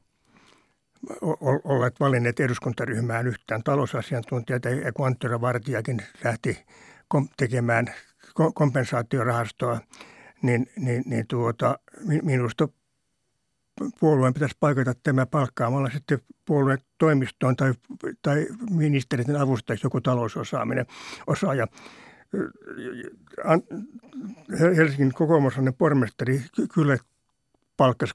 [1.63, 6.65] olleet valinneet eduskuntaryhmään yhtään talousasiantuntijaa, ja kun Antero Vartijakin lähti
[7.37, 7.93] tekemään
[8.53, 9.79] kompensaatiorahastoa,
[10.41, 11.79] niin, niin, niin tuota,
[12.23, 12.67] minusta
[13.99, 17.73] puolueen pitäisi paikata tämä palkkaamalla sitten puolueen toimistoon tai,
[18.21, 20.85] tai ministerin avustajaksi joku talousosaaminen
[21.27, 21.67] osaaja.
[24.77, 26.41] Helsingin kokoomuslainen pormestari
[26.73, 26.97] kyllä
[27.77, 28.13] palkkasi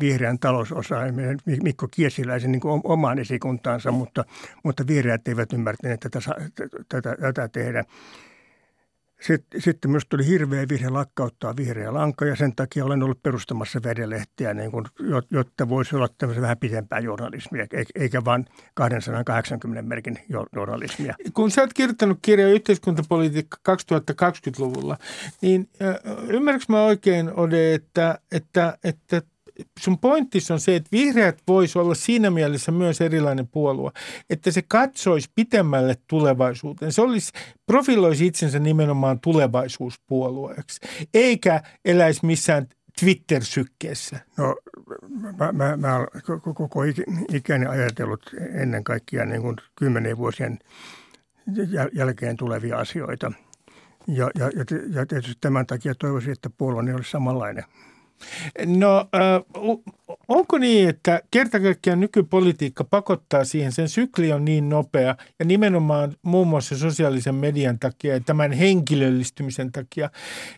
[0.00, 1.14] vihreän talousosaajan
[1.62, 4.24] Mikko Kiesiläisen niin kuin omaan esikuntaansa, mutta,
[4.64, 6.20] mutta vihreät eivät ymmärtäneet tätä,
[6.88, 7.84] tätä, tätä tehdä.
[9.20, 14.54] Sitten, sitten tuli hirveä virhe lakkauttaa vihreä lanka ja sen takia olen ollut perustamassa vedelehtiä,
[14.54, 14.86] niin kuin,
[15.30, 20.18] jotta voisi olla tämmöisen vähän pitempää journalismia, eikä vain 280 merkin
[20.52, 21.14] journalismia.
[21.34, 24.96] Kun sä oot kirjoittanut kirjaa yhteiskuntapolitiikka 2020-luvulla,
[25.40, 25.68] niin
[26.28, 29.22] ymmärrätkö mä oikein, Ode, että, että, että
[29.78, 33.90] sun pointtissa on se, että vihreät voisi olla siinä mielessä myös erilainen puolue,
[34.30, 36.92] että se katsoisi pitemmälle tulevaisuuteen.
[36.92, 37.32] Se olisi,
[37.66, 40.80] profiloisi itsensä nimenomaan tulevaisuuspuolueeksi,
[41.14, 42.66] eikä eläisi missään
[43.00, 44.20] Twitter-sykkeessä.
[44.36, 44.56] No,
[45.38, 46.82] mä, mä, mä olen koko
[47.32, 50.58] ikäni ajatellut ennen kaikkea niin kuin kymmenen vuosien
[51.92, 53.32] jälkeen tulevia asioita.
[54.06, 54.50] Ja, ja,
[54.90, 57.64] ja tietysti tämän takia toivoisin, että puolueeni olisi samanlainen.
[58.66, 59.08] No
[60.28, 66.48] onko niin, että kertakaikkiaan nykypolitiikka pakottaa siihen, sen sykli on niin nopea ja nimenomaan muun
[66.48, 70.10] muassa sosiaalisen median takia ja tämän henkilöllistymisen takia,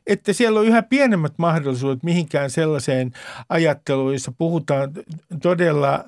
[0.07, 3.13] että siellä on yhä pienemmät mahdollisuudet mihinkään sellaiseen
[3.49, 4.93] ajatteluun, jossa puhutaan
[5.43, 6.05] todella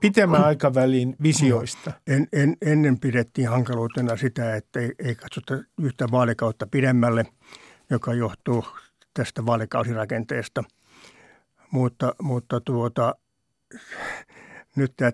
[0.00, 1.92] pitemmän aikavälin visioista.
[2.06, 7.26] En, en, ennen pidettiin hankaluutena sitä, että ei, ei katsota yhtä vaalikautta pidemmälle,
[7.90, 8.64] joka johtuu
[9.14, 10.64] tästä vaalikausirakenteesta.
[11.70, 13.14] Mutta, mutta tuota,
[14.76, 15.12] nyt tämä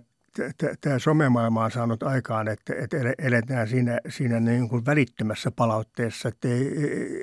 [0.81, 6.49] tämä somemaailma on saanut aikaan, että, että eletään siinä, siinä niin kuin välittömässä palautteessa, että
[6.49, 6.65] ei,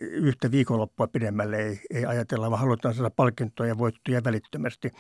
[0.02, 4.92] yhtä viikonloppua pidemmälle ei, ei ajatella, vaan halutaan saada palkintoja ja voittoja välittömästi.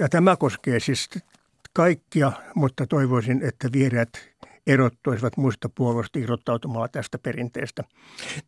[0.00, 1.10] Ja tämä koskee siis
[1.72, 4.10] kaikkia, mutta toivoisin, että vihreät
[4.66, 7.84] erottuisivat muista puolueista irrottautumalla tästä perinteestä.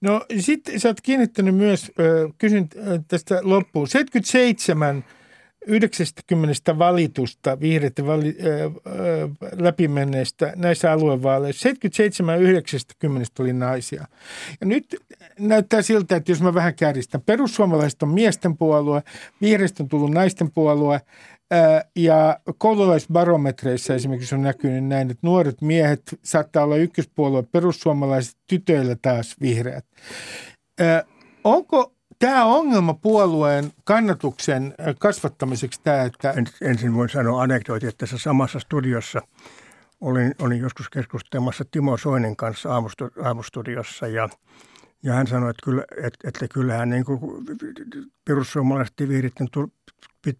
[0.00, 1.92] No sitten sä oot kiinnittänyt myös,
[2.38, 2.68] kysyn
[3.08, 5.04] tästä loppuun, 77
[5.66, 8.36] 90 valitusta vihreiden vali,
[9.58, 11.72] läpimenneistä näissä aluevaaleissa 77-90
[13.38, 14.04] oli naisia.
[14.60, 14.96] Ja nyt
[15.38, 19.02] näyttää siltä, että jos mä vähän kärjistän, perussuomalaiset on miesten puolue,
[19.40, 21.00] vihreistä on tullut naisten puolue–
[21.96, 29.36] ja koululaisbarometreissa esimerkiksi on näkynyt näin, että nuoret miehet saattaa olla ykköspuolue, perussuomalaiset tytöillä taas
[29.40, 29.84] vihreät.
[31.44, 36.34] Onko tämä ongelma puolueen kannatuksen kasvattamiseksi tämä, että...
[36.60, 39.20] Ensin voin sanoa anekdooti, että tässä samassa studiossa
[40.00, 42.68] olin, olin joskus keskustelemassa Timo Soinen kanssa
[43.24, 44.28] aamustudiossa ja–
[45.02, 47.20] ja hän sanoi, että, kyllä, että, että kyllähän niin kuin
[48.24, 49.32] perussuomalaiset vihreät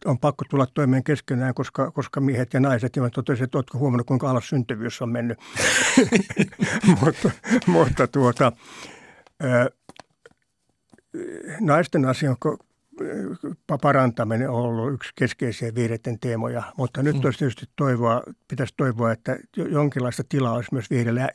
[0.05, 3.79] on pakko tulla toimeen keskenään, koska, koska miehet ja naiset, ja mä totesin, että oletko
[3.79, 5.39] huomannut, kuinka alas syntyvyys on mennyt.
[7.01, 7.31] mutta,
[7.67, 8.53] mutta tuota,
[11.61, 12.57] naisten asia on
[13.83, 17.25] parantaminen on ollut yksi keskeisiä vihreiden teemoja, mutta nyt mm.
[17.25, 21.29] olisi tietysti toivoa, pitäisi toivoa, että jonkinlaista tilaa olisi myös vihreille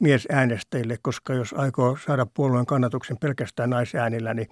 [0.00, 4.48] miesäänestäjille, koska jos aikoo saada puolueen kannatuksen pelkästään naisäänillä, niin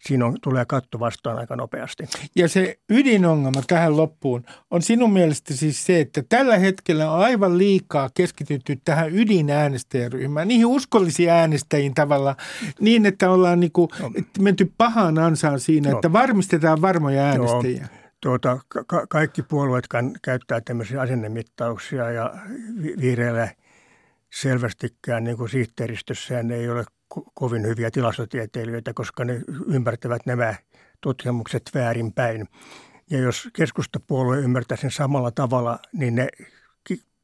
[0.00, 2.04] siinä on, tulee katto vastaan aika nopeasti.
[2.36, 7.58] Ja se ydinongelma tähän loppuun on sinun mielestä siis se, että tällä hetkellä on aivan
[7.58, 12.36] liikaa keskitytty tähän ydinäänestäjäryhmään, niihin uskollisiin äänestäjiin tavalla
[12.80, 14.10] niin, että ollaan niin kuin, no.
[14.40, 15.96] menty pahaan ansaan siinä, no.
[15.96, 17.82] että varmistetaan varmoja äänestäjiä.
[17.82, 17.88] No.
[18.20, 19.84] Tuota, ka- kaikki puolueet
[20.22, 22.34] käyttää tämmöisiä asennemittauksia ja
[23.00, 23.48] vihreillä
[24.32, 30.54] selvästikään niin kuin sihteeristössään ei ole ko- kovin hyviä tilastotieteilijöitä, koska ne ymmärtävät nämä
[31.00, 32.48] tutkimukset väärinpäin.
[33.10, 36.28] Ja jos keskustapuolue ymmärtää sen samalla tavalla, niin ne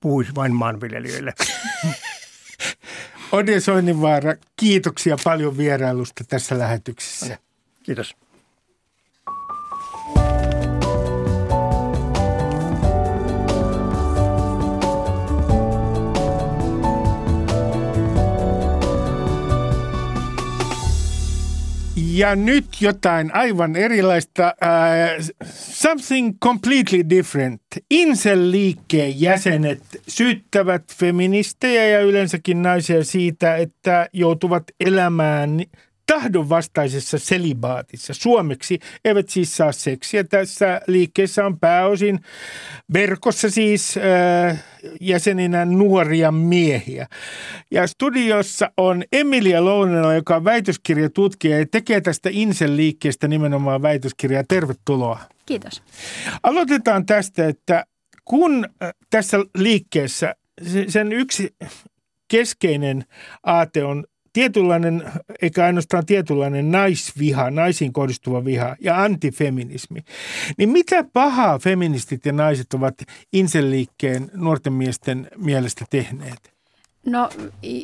[0.00, 1.32] puhuisi vain maanviljelijöille.
[3.32, 7.38] Ode Soininvaara, kiitoksia paljon vierailusta tässä lähetyksessä.
[7.82, 8.16] Kiitos.
[22.10, 24.54] Ja nyt jotain aivan erilaista.
[24.62, 27.62] Uh, something completely different.
[27.94, 35.64] Incel-liikkeen jäsenet syyttävät feministejä ja yleensäkin naisia siitä, että joutuvat elämään
[36.06, 38.14] tahdonvastaisessa selibaatissa.
[38.14, 40.24] Suomeksi eivät siis saa seksiä.
[40.24, 42.20] Tässä liikkeessä on pääosin
[42.92, 44.64] verkossa siis äh,
[45.00, 47.06] jäseninä nuoria miehiä.
[47.70, 54.44] Ja studiossa on Emilia Lounela, joka on väitöskirjatutkija ja tekee tästä Insel-liikkeestä nimenomaan väitöskirjaa.
[54.48, 55.18] Tervetuloa.
[55.46, 55.82] Kiitos.
[56.42, 57.84] Aloitetaan tästä, että
[58.24, 60.34] kun äh, tässä liikkeessä
[60.88, 61.54] sen yksi
[62.28, 63.04] keskeinen
[63.42, 70.00] aate on tietynlainen, eikä ainoastaan tietynlainen naisviha, naisiin kohdistuva viha ja antifeminismi.
[70.58, 72.94] Niin mitä pahaa feministit ja naiset ovat
[73.32, 76.52] Insel-liikkeen nuorten miesten mielestä tehneet?
[77.06, 77.28] No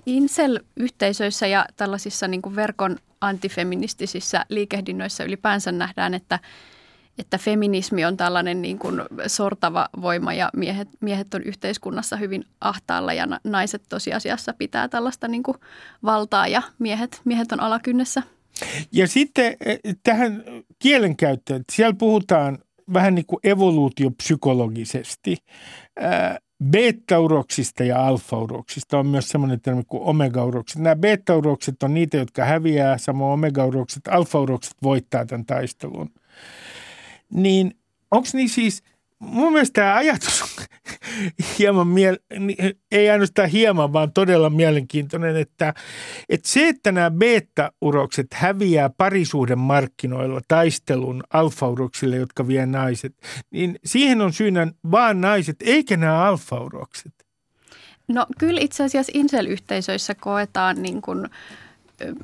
[0.06, 6.38] Insel-yhteisöissä ja tällaisissa niin kuin verkon antifeministisissä liikehdinnöissä ylipäänsä nähdään, että
[7.18, 13.12] että feminismi on tällainen niin kuin sortava voima ja miehet, miehet on yhteiskunnassa hyvin ahtaalla
[13.12, 15.56] ja naiset tosiasiassa pitää tällaista niin kuin
[16.02, 18.22] valtaa ja miehet, miehet on alakynnessä.
[18.92, 20.44] Ja sitten eh, tähän
[20.78, 22.58] kielenkäyttöön, siellä puhutaan
[22.92, 25.36] vähän niin kuin evoluutiopsykologisesti.
[26.64, 30.82] Beta-uroksista ja alfa-uroksista on myös semmoinen termi kuin omega-urokset.
[30.82, 36.10] Nämä beta-urokset on niitä, jotka häviää, samoin omega-urokset, alfa-urokset voittaa tämän taistelun
[37.34, 37.74] niin
[38.10, 38.82] onko niin siis,
[39.18, 40.44] mun mielestä tämä ajatus
[41.58, 45.74] hieman, miel- ei ainoastaan hieman, vaan todella mielenkiintoinen, että,
[46.28, 53.14] että se, että nämä beta-urokset häviää parisuuden markkinoilla taistelun alfa-uroksille, jotka vie naiset,
[53.50, 57.12] niin siihen on syynä vaan naiset, eikä nämä alfa-urokset.
[58.08, 61.28] No kyllä itse asiassa Insel-yhteisöissä koetaan niin kuin–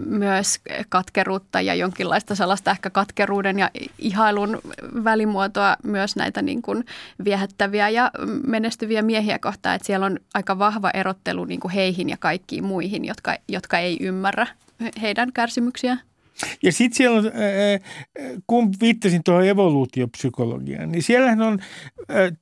[0.06, 4.60] myös katkeruutta ja jonkinlaista sellaista ehkä katkeruuden ja ihailun
[5.04, 6.84] välimuotoa myös näitä niin kuin
[7.24, 8.10] viehättäviä ja
[8.46, 9.76] menestyviä miehiä kohtaan.
[9.76, 13.96] Että siellä on aika vahva erottelu niin kuin heihin ja kaikkiin muihin, jotka, jotka ei
[14.00, 14.46] ymmärrä
[15.02, 16.00] heidän kärsimyksiään.
[16.62, 17.24] Ja sitten siellä on,
[18.46, 21.58] kun viittasin tuohon evoluutiopsykologiaan, niin siellähän on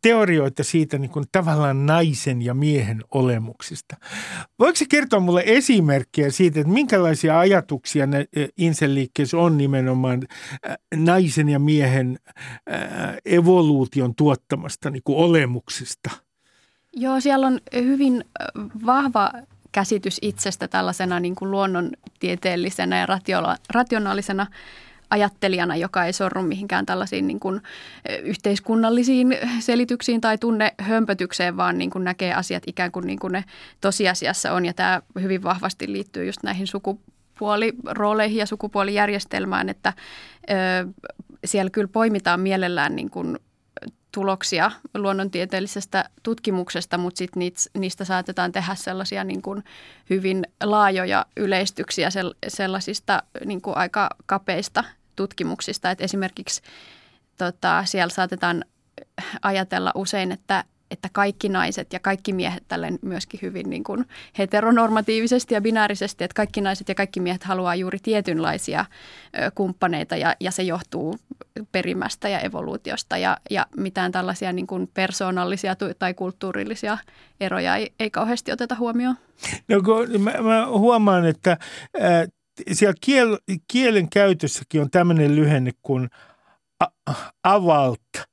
[0.02, 3.96] teorioita siitä niin kuin tavallaan naisen ja miehen olemuksista.
[4.59, 8.26] Voiko se kertoa mulle esimerkkejä siitä, että minkälaisia ajatuksia ne
[8.57, 10.22] inseliikkeessä on nimenomaan
[10.94, 12.18] naisen ja miehen
[13.24, 16.11] evoluution tuottamasta niin kuin olemuksista?
[16.96, 18.24] Joo, siellä on hyvin
[18.87, 19.33] vahva
[19.73, 23.07] käsitys itsestä tällaisena niin kuin luonnontieteellisenä ja
[23.75, 24.47] rationaalisena
[25.11, 27.61] ajattelijana, joka ei sorru mihinkään tällaisiin niin kuin
[28.23, 33.45] yhteiskunnallisiin selityksiin tai tunne hömpötykseen, vaan niin kuin näkee asiat ikään kuin, niin kuin ne
[33.81, 34.65] tosiasiassa on.
[34.67, 39.93] Ja tämä hyvin vahvasti liittyy just näihin sukupuolirooleihin ja sukupuolijärjestelmään, että
[40.51, 41.07] ö,
[41.45, 43.39] siellä kyllä poimitaan mielellään niin kuin
[44.12, 47.42] tuloksia luonnontieteellisestä tutkimuksesta, mutta sitten
[47.79, 49.64] niistä saatetaan tehdä sellaisia niin kuin
[50.11, 52.09] hyvin laajoja yleistyksiä
[52.48, 54.85] sellaisista niin kuin aika kapeista
[55.16, 55.90] tutkimuksista.
[55.90, 56.62] Et esimerkiksi
[57.38, 58.64] tota, siellä saatetaan
[59.42, 64.05] ajatella usein, että että kaikki naiset ja kaikki miehet tälleen myöskin hyvin niin kuin
[64.38, 68.85] heteronormatiivisesti ja binäärisesti, että kaikki naiset ja kaikki miehet haluaa juuri tietynlaisia
[69.55, 71.16] kumppaneita ja, ja se johtuu
[71.72, 76.98] perimästä ja evoluutiosta ja, ja mitään tällaisia niin kuin persoonallisia tai kulttuurillisia
[77.40, 79.16] eroja ei, ei kauheasti oteta huomioon.
[79.68, 81.57] No kun mä, mä huomaan, että
[82.02, 82.28] äh,
[82.72, 83.38] siellä kiel,
[83.72, 86.09] kielen käytössäkin on tämmöinen lyhenne kuin
[86.81, 86.87] a,
[87.44, 88.00] avalt–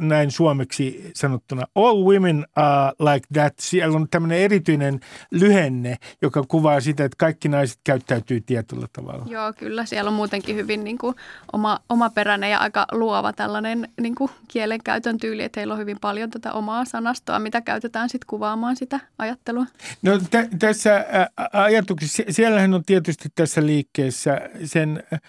[0.00, 3.54] näin suomeksi sanottuna, all women are like that.
[3.58, 9.26] Siellä on tämmöinen erityinen lyhenne, joka kuvaa sitä, että kaikki naiset käyttäytyy tietyllä tavalla.
[9.28, 9.86] Joo, kyllä.
[9.86, 11.14] Siellä on muutenkin hyvin niin kuin
[11.52, 16.30] oma, omaperäinen ja aika luova tällainen niin kuin kielenkäytön tyyli, että heillä on hyvin paljon
[16.30, 19.66] tätä omaa sanastoa, mitä käytetään sitten kuvaamaan sitä ajattelua.
[20.02, 25.20] No t- tässä ä, ajatuksessa, siellähän on tietysti tässä liikkeessä sen, ä,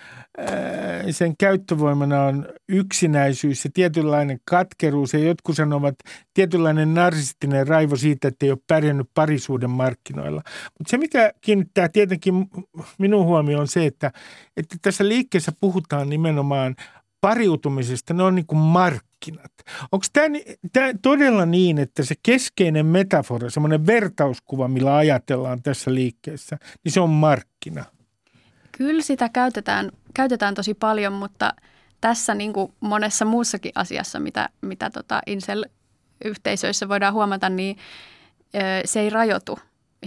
[1.11, 5.95] sen käyttövoimana on yksinäisyys ja tietynlainen tietynlainen katkeruus ja jotkut sanovat
[6.33, 10.41] tietynlainen narsistinen raivo siitä, että ei ole pärjännyt parisuuden markkinoilla.
[10.79, 12.33] Mutta se, mikä kiinnittää tietenkin
[12.97, 14.11] minun huomioon on se, että,
[14.57, 16.75] että tässä liikkeessä puhutaan nimenomaan
[17.21, 19.51] pariutumisesta, ne on niin kuin markkinat.
[19.91, 20.05] Onko
[20.73, 26.99] tämä todella niin, että se keskeinen metafora, semmoinen vertauskuva, millä ajatellaan tässä liikkeessä, niin se
[26.99, 27.85] on markkina?
[28.71, 31.53] Kyllä sitä käytetään, käytetään tosi paljon, mutta–
[32.01, 37.77] tässä niin kuin monessa muussakin asiassa, mitä, mitä tota Incel-yhteisöissä voidaan huomata, niin
[38.85, 39.59] se ei rajoitu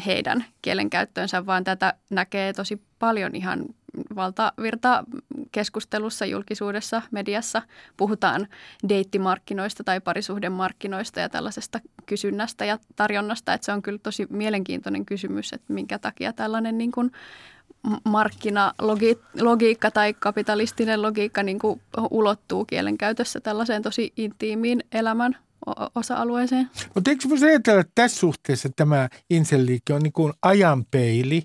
[0.06, 3.64] heidän kielenkäyttöönsä, vaan tätä näkee tosi paljon ihan
[4.14, 5.04] valtavirta
[5.52, 7.62] keskustelussa, julkisuudessa, mediassa.
[7.96, 8.48] Puhutaan
[8.88, 13.54] deittimarkkinoista tai parisuhdemarkkinoista ja tällaisesta kysynnästä ja tarjonnasta.
[13.54, 17.10] Että se on kyllä tosi mielenkiintoinen kysymys, että minkä takia tällainen niin kuin
[18.04, 25.36] markkinalogiikka tai kapitalistinen logiikka niin kuin ulottuu kielenkäytössä tällaiseen tosi intiimiin elämän
[25.94, 26.70] osa-alueeseen.
[26.94, 31.42] Mutta eikö voisi ajatella, että tässä suhteessa tämä Insel-liike on niin kuin ajanpeili,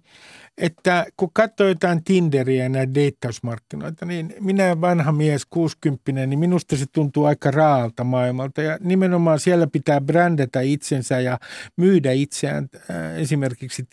[0.57, 6.77] että kun katsoo jotain Tinderiä ja näitä deittausmarkkinoita, niin minä vanha mies, 60 niin minusta
[6.77, 8.61] se tuntuu aika raalta maailmalta.
[8.61, 11.39] Ja nimenomaan siellä pitää brändätä itsensä ja
[11.77, 13.87] myydä itseään äh, esimerkiksi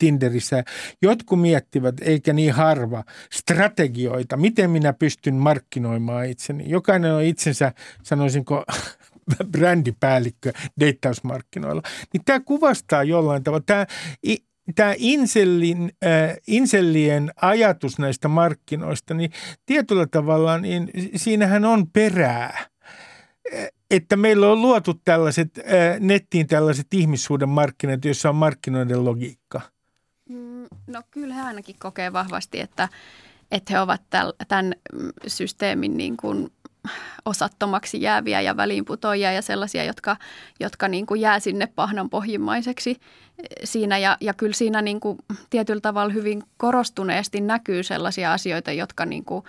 [0.00, 0.64] Tinderissä.
[1.02, 6.64] Jotkut miettivät, eikä niin harva, strategioita, miten minä pystyn markkinoimaan itseni.
[6.70, 8.64] Jokainen on itsensä, sanoisinko,
[9.52, 11.82] brändipäällikkö deittausmarkkinoilla.
[12.12, 13.86] Niin tämä kuvastaa jollain tavalla, tämä,
[14.74, 19.30] tämä Inselin, äh, Insellien ajatus näistä markkinoista, niin
[19.66, 22.70] tietyllä tavalla niin siinähän on perää
[23.90, 29.60] että meillä on luotu tällaiset, äh, nettiin tällaiset ihmissuuden markkinat, joissa on markkinoiden logiikka–
[30.86, 32.88] No kyllä he ainakin kokee vahvasti, että,
[33.50, 34.02] että he ovat
[34.48, 34.74] tämän
[35.26, 36.52] systeemin niin kuin
[37.24, 40.16] osattomaksi jääviä ja väliinputoajia ja sellaisia, jotka,
[40.60, 42.96] jotka niin kuin jää sinne pahnan pohjimmaiseksi
[43.64, 43.98] siinä.
[43.98, 45.18] Ja, ja kyllä siinä niin kuin
[45.50, 49.44] tietyllä tavalla hyvin korostuneesti näkyy sellaisia asioita, jotka niin kuin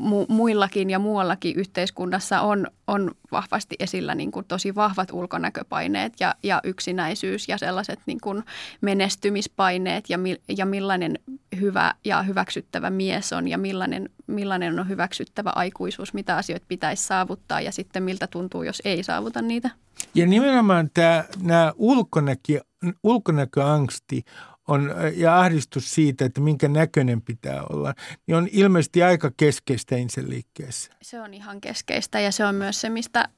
[0.00, 6.34] mu- muillakin ja muuallakin yhteiskunnassa on, on vahvasti esillä niin kuin tosi vahvat ulkonäköpaineet ja,
[6.42, 8.42] ja yksinäisyys ja sellaiset niin kuin
[8.80, 11.18] menestymispaineet ja, mi, ja millainen
[11.60, 17.60] hyvä ja hyväksyttävä mies on ja millainen, millainen on hyväksyttävä aikuisuus, mitä asioita pitäisi saavuttaa
[17.60, 19.70] ja sitten miltä tuntuu, jos ei saavuta niitä.
[20.14, 22.60] Ja nimenomaan tämä, nämä ulkonäkö,
[23.02, 24.22] ulkonäköangsti
[24.68, 27.94] on, ja ahdistus siitä, että minkä näköinen pitää olla,
[28.26, 30.92] niin on ilmeisesti aika keskeistä liikkeessä.
[31.02, 33.28] Se on ihan keskeistä ja se on myös se, mistä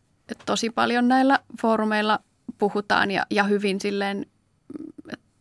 [0.46, 2.18] tosi paljon näillä foorumeilla
[2.58, 4.26] puhutaan ja, ja hyvin silleen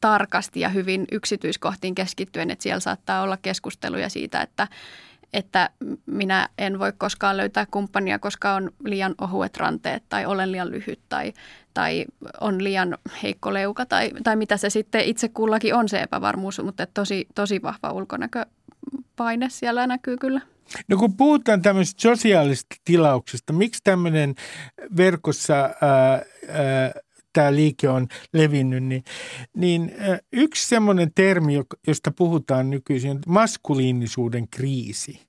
[0.01, 4.67] tarkasti ja hyvin yksityiskohtiin keskittyen, että siellä saattaa olla keskusteluja siitä, että,
[5.33, 5.69] että
[6.05, 10.99] minä en voi koskaan löytää kumppania, koska on liian ohuet ranteet tai olen liian lyhyt
[11.09, 11.33] tai,
[11.73, 12.05] tai
[12.41, 16.87] on liian heikko leuka tai, tai mitä se sitten itse kullakin on se epävarmuus, mutta
[16.93, 20.41] tosi, tosi vahva ulkonäköpaine siellä näkyy kyllä.
[20.87, 24.35] No kun puhutaan tämmöisestä sosiaalisesta tilauksesta, miksi tämmöinen
[24.97, 26.21] verkossa ää, ää,
[27.37, 29.03] tämä liike on levinnyt, niin,
[29.53, 29.91] niin
[30.33, 31.53] yksi semmoinen termi,
[31.87, 35.21] josta puhutaan nykyisin, on maskuliinisuuden kriisi.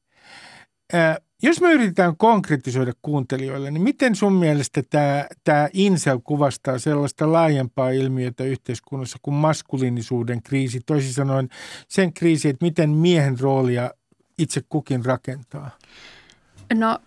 [1.43, 7.91] Jos me yritetään konkretisoida kuuntelijoille, niin miten sun mielestä tämä, tämä incel kuvastaa sellaista laajempaa
[7.91, 10.81] ilmiötä yhteiskunnassa kuin maskuliinisuuden kriisi?
[10.87, 11.49] Toisin sanoen
[11.89, 13.91] sen kriisi, että miten miehen roolia
[14.39, 15.71] itse kukin rakentaa?
[16.75, 16.99] No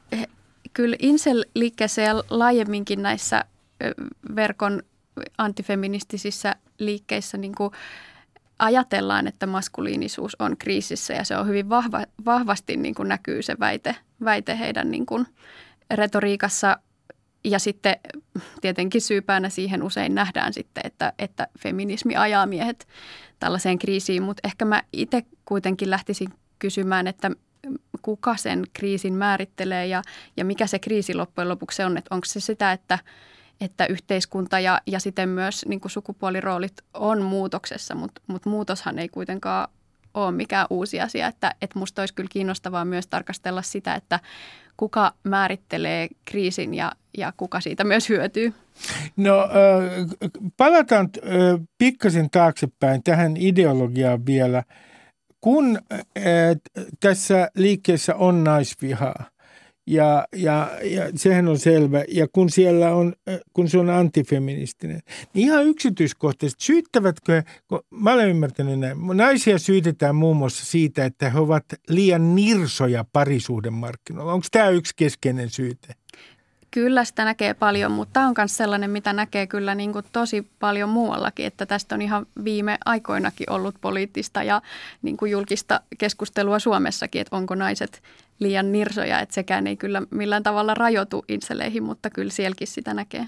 [0.74, 3.46] kyllä incel-liikkeessä ja laajemminkin näissä
[4.36, 4.84] verkon
[5.38, 7.72] antifeministisissä liikkeissä niin kuin
[8.60, 13.56] ajatellaan, että maskuliinisuus on kriisissä ja se on hyvin vahva, vahvasti niin kuin näkyy se
[13.60, 15.26] väite, väite heidän niin kuin
[15.92, 16.78] retoriikassa.
[17.44, 17.96] Ja sitten
[18.62, 22.88] tietenkin syypäänä siihen usein nähdään sitten, että, että feminismi ajaa miehet
[23.40, 27.32] tällaiseen kriisiin, mutta ehkä mä itse kuitenkin lähtisin kysymään, että
[28.02, 30.02] kuka sen kriisin määrittelee ja,
[30.38, 33.00] ja mikä se kriisi loppujen lopuksi on, että onko se sitä, että–
[33.62, 39.10] että yhteiskunta ja, ja sitten myös niin kuin sukupuoliroolit on muutoksessa, mutta mut muutoshan ei
[39.10, 39.68] kuitenkaan
[40.14, 41.28] ole mikään uusi asia.
[41.28, 44.20] Että, että musta olisi kyllä kiinnostavaa myös tarkastella sitä, että
[44.78, 48.54] kuka määrittelee kriisin ja, ja kuka siitä myös hyötyy.
[49.18, 49.50] No
[50.58, 51.10] palataan
[51.78, 54.64] pikkasen taaksepäin tähän ideologiaan vielä.
[55.42, 55.80] Kun
[57.00, 59.31] tässä liikkeessä on naisvihaa,
[59.92, 62.04] ja, ja, ja sehän on selvä.
[62.08, 65.00] Ja kun siellä on, äh, kun se on antifeministinen,
[65.34, 71.30] niin ihan yksityiskohtaisesti syyttävätkö, kun mä olen ymmärtänyt näin, naisia syytetään muun muassa siitä, että
[71.30, 74.34] he ovat liian nirsoja parisuhdemarkkinoilla.
[74.34, 75.96] Onko tämä yksi keskeinen syyte?
[76.72, 80.48] Kyllä sitä näkee paljon, mutta tämä on myös sellainen, mitä näkee kyllä niin kuin tosi
[80.60, 84.62] paljon muuallakin, että tästä on ihan viime aikoinakin ollut poliittista ja
[85.02, 88.02] niin kuin julkista keskustelua Suomessakin, että onko naiset
[88.42, 93.28] liian nirsoja, että sekään ei kyllä millään tavalla rajoitu inseleihin, mutta kyllä sielläkin sitä näkee.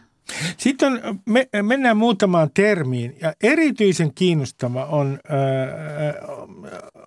[0.58, 6.16] Sitten on, me, mennään muutamaan termiin ja erityisen kiinnostava on, äh,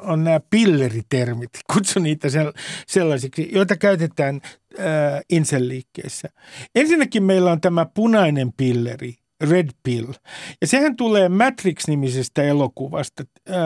[0.00, 2.28] on nämä pilleritermit, kutsun niitä
[2.86, 4.40] sellaisiksi, joita käytetään
[4.78, 4.84] äh,
[5.30, 6.28] inselliikkeessä.
[6.74, 9.14] Ensinnäkin meillä on tämä punainen pilleri,
[9.50, 10.12] Red Pill.
[10.60, 13.24] Ja sehän tulee Matrix-nimisestä elokuvasta.
[13.50, 13.56] Äh,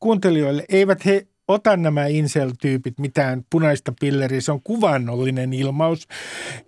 [0.00, 6.08] kuuntelijoille eivät he ota nämä incel-tyypit mitään punaista pilleriä, se on kuvannollinen ilmaus.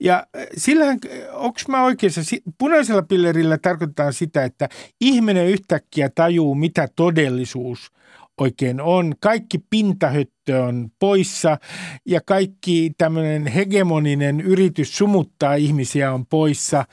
[0.00, 0.98] Ja äh, sillähän,
[1.32, 2.20] onko mä oikeassa,
[2.58, 4.68] punaisella pillerillä tarkoittaa sitä, että
[5.00, 7.92] ihminen yhtäkkiä tajuu, mitä todellisuus
[8.40, 9.14] oikein on.
[9.20, 11.58] Kaikki pintahöttö on poissa
[12.06, 16.84] ja kaikki tämmöinen hegemoninen yritys sumuttaa ihmisiä on poissa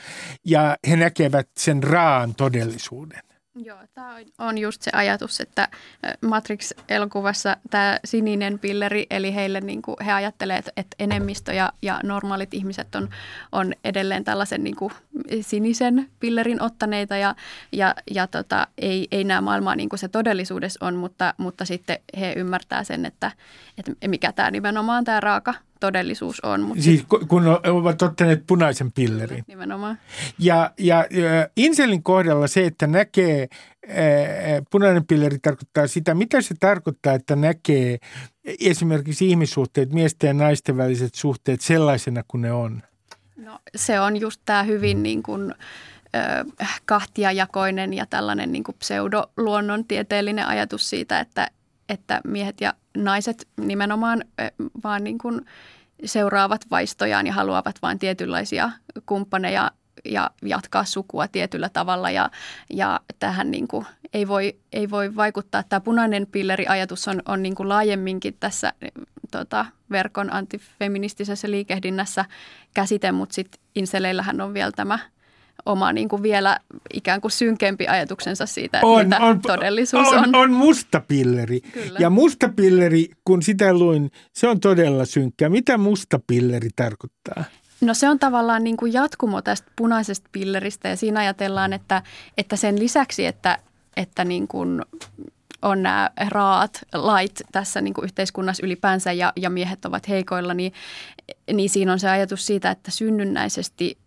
[0.45, 3.28] ja he näkevät sen raan todellisuuden.
[3.64, 5.68] Joo, tämä on just se ajatus, että
[6.22, 12.53] Matrix-elokuvassa tämä sininen pilleri, eli heille niin kuin he ajattelevat, että enemmistö ja, ja normaalit
[12.53, 13.10] ihmiset on,
[13.51, 14.93] on edelleen tällaisen niin kuin
[15.41, 17.36] sinisen pillerin ottaneita ja,
[17.72, 21.97] ja, ja tota, ei, ei näe maailmaa niin kuin se todellisuudessa on, mutta, mutta sitten
[22.20, 23.32] he ymmärtää sen, että,
[23.78, 26.61] että mikä tämä nimenomaan tämä raaka todellisuus on.
[26.61, 29.43] Mutta siis kun ovat ottaneet punaisen pillerin.
[29.47, 29.99] Nimenomaan.
[30.39, 31.05] Ja, ja,
[31.57, 33.47] Inselin kohdalla se, että näkee,
[34.71, 37.97] punainen pilleri tarkoittaa sitä, mitä se tarkoittaa, että näkee
[38.59, 42.84] esimerkiksi ihmissuhteet, miesten ja naisten väliset suhteet sellaisena kuin ne on?
[43.38, 45.53] No se on just tämä hyvin niin kuin,
[46.86, 51.47] kahtiajakoinen ja tällainen niin kuin pseudoluonnontieteellinen ajatus siitä, että,
[51.89, 54.23] että miehet ja naiset nimenomaan
[54.83, 55.45] vaan niin kuin
[56.05, 58.71] seuraavat vaistojaan ja haluavat vain tietynlaisia
[59.05, 59.71] kumppaneja
[60.05, 62.29] ja jatkaa sukua tietyllä tavalla ja,
[62.69, 65.63] ja tähän niin kuin ei, voi, ei voi vaikuttaa.
[65.63, 68.73] Tämä punainen pilleriajatus on, on niin kuin laajemminkin tässä
[69.31, 72.25] tota, verkon antifeministisessä liikehdinnässä
[72.73, 74.99] käsite, mutta sitten inseleillähän on vielä tämä–
[75.72, 76.59] oma niin kuin vielä
[76.93, 80.17] ikään kuin synkempi ajatuksensa siitä, on, mitä on, todellisuus on.
[80.17, 81.61] On, on mustapilleri.
[81.61, 81.99] Kyllä.
[81.99, 85.49] Ja mustapilleri, kun sitä luin, se on todella synkkä.
[85.49, 87.43] Mitä mustapilleri tarkoittaa?
[87.82, 92.01] No se on tavallaan niin kuin jatkumo tästä punaisesta pilleristä ja siinä ajatellaan, että,
[92.38, 93.57] että sen lisäksi, että,
[93.97, 94.82] että niin kuin
[95.61, 100.74] on nämä raat lait tässä niin kuin yhteiskunnassa ylipäänsä ja, ja miehet ovat heikoilla, niin,
[101.53, 103.97] niin siinä on se ajatus siitä, että synnynnäisesti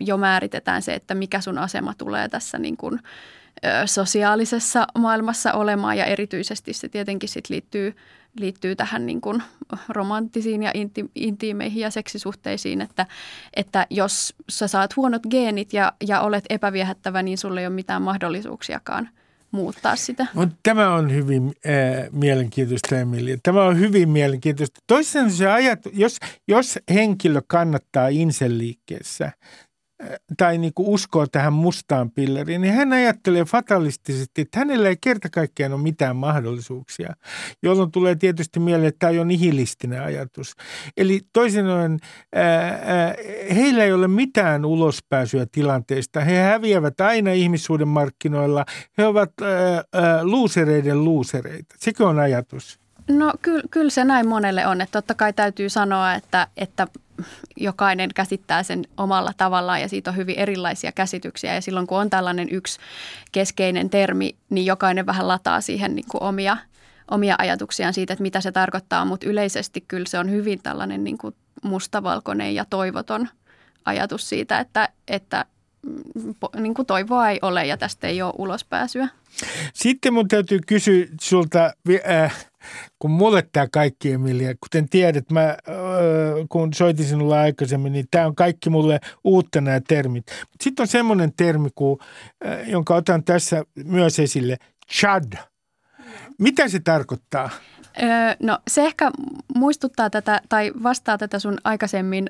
[0.00, 3.00] jo määritetään se, että mikä sun asema tulee tässä niin kuin
[3.86, 7.96] sosiaalisessa maailmassa olemaan ja erityisesti se tietenkin sit liittyy,
[8.40, 9.42] liittyy tähän niin kuin
[9.88, 13.06] romanttisiin ja inti, intiimeihin ja seksisuhteisiin, että,
[13.54, 18.02] että jos sä saat huonot geenit ja, ja olet epäviehättävä, niin sulla ei ole mitään
[18.02, 19.08] mahdollisuuksiakaan
[19.50, 20.26] muuttaa sitä.
[20.34, 23.36] Mutta tämä on hyvin äh, mielenkiintoista, Emilia.
[23.42, 24.80] Tämä on hyvin mielenkiintoista.
[24.86, 26.18] Toisin se ajat, jos,
[26.48, 29.32] jos henkilö kannattaa inselliikkeessä
[30.36, 35.28] tai niin kuin uskoo tähän mustaan pilleriin, niin hän ajattelee fatalistisesti, että hänellä ei kerta
[35.30, 37.14] kaikkiaan ole mitään mahdollisuuksia,
[37.62, 40.54] jolloin tulee tietysti mieleen, että tämä on nihilistinen ajatus.
[40.96, 41.98] Eli toisin sanoen,
[43.54, 46.20] heillä ei ole mitään ulospääsyä tilanteesta.
[46.20, 48.64] He häviävät aina ihmissuuden markkinoilla.
[48.98, 49.32] He ovat
[50.22, 51.74] luusereiden luusereita.
[51.78, 52.80] Sekö on ajatus?
[53.10, 54.80] No kyllä, kyllä se näin monelle on.
[54.80, 56.86] Että totta kai täytyy sanoa, että, että
[57.56, 61.54] jokainen käsittää sen omalla tavallaan ja siitä on hyvin erilaisia käsityksiä.
[61.54, 62.78] Ja silloin kun on tällainen yksi
[63.32, 66.56] keskeinen termi, niin jokainen vähän lataa siihen niin kuin omia,
[67.10, 69.04] omia ajatuksiaan siitä, että mitä se tarkoittaa.
[69.04, 73.28] Mutta yleisesti kyllä se on hyvin tällainen niin kuin mustavalkoinen ja toivoton
[73.84, 75.44] ajatus siitä, että, että
[75.82, 79.08] mm, niin kuin toivoa ei ole ja tästä ei ole ulospääsyä.
[79.74, 81.72] Sitten mun täytyy kysyä sulta,
[82.10, 82.46] äh,
[82.98, 85.56] kun mulle tämä kaikki, Emilia, kuten tiedät, mä,
[86.48, 90.24] kun soitin sinulle aikaisemmin, niin tämä on kaikki mulle uutta nämä termit.
[90.60, 91.98] Sitten on semmoinen termi, kuin,
[92.46, 94.56] äh, jonka otan tässä myös esille,
[94.92, 95.32] chad.
[96.38, 97.50] Mitä se tarkoittaa?
[98.02, 98.08] Öö,
[98.42, 99.10] no se ehkä
[99.54, 102.28] muistuttaa tätä tai vastaa tätä sun aikaisemmin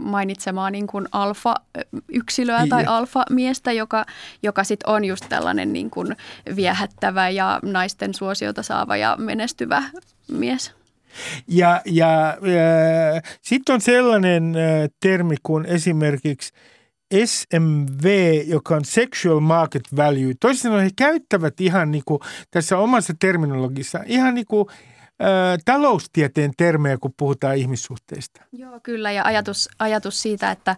[0.00, 4.04] mainitsemaa niin kuin alfa-yksilöä tai alfa-miestä, joka,
[4.42, 6.16] joka sitten on just tällainen niin kuin
[6.56, 9.82] viehättävä ja naisten suosiota saava ja menestyvä
[10.32, 10.72] mies.
[11.48, 16.52] Ja, ja äh, sitten on sellainen äh, termi kuin esimerkiksi
[17.24, 20.34] SMV, joka on Sexual Market Value.
[20.40, 22.20] Toisin sanoen he käyttävät ihan niin kuin
[22.50, 24.66] tässä omassa terminologissa ihan niin kuin
[25.64, 28.42] taloustieteen termejä, kun puhutaan ihmissuhteista.
[28.52, 29.12] Joo, kyllä.
[29.12, 30.76] Ja ajatus, ajatus siitä, että,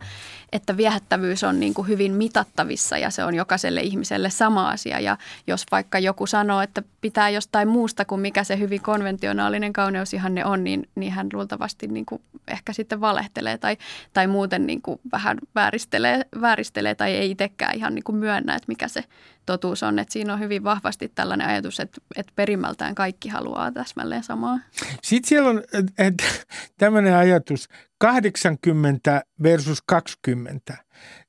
[0.52, 5.00] että viehättävyys on niin kuin hyvin mitattavissa ja se on jokaiselle ihmiselle sama asia.
[5.00, 10.44] Ja jos vaikka joku sanoo, että pitää jostain muusta kuin mikä se hyvin konventionaalinen kauneusihanne
[10.44, 13.76] on, niin, niin hän luultavasti niin kuin ehkä sitten valehtelee tai,
[14.12, 18.68] tai muuten niin kuin vähän vääristelee, vääristelee tai ei itsekään ihan niin kuin myönnä, että
[18.68, 19.04] mikä se
[19.46, 19.98] totuus on.
[19.98, 24.58] Että siinä on hyvin vahvasti tällainen ajatus, että, että perimmältään kaikki haluaa täsmälleen samaa.
[25.02, 25.62] Sitten siellä on
[26.78, 27.68] tämmöinen ajatus
[27.98, 30.76] 80 versus 20.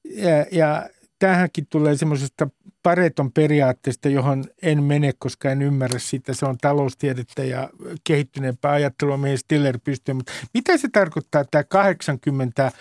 [0.03, 0.89] Ja, ja
[1.19, 2.47] tähänkin tulee semmoisesta
[2.83, 6.33] Pareton periaatteesta, johon en mene, koska en ymmärrä sitä.
[6.33, 7.69] Se on taloustiedettä ja
[8.03, 10.13] kehittyneempää ajattelua, mihin Stiller pystyy.
[10.13, 12.71] Mutta mitä se tarkoittaa tämä 80 ää,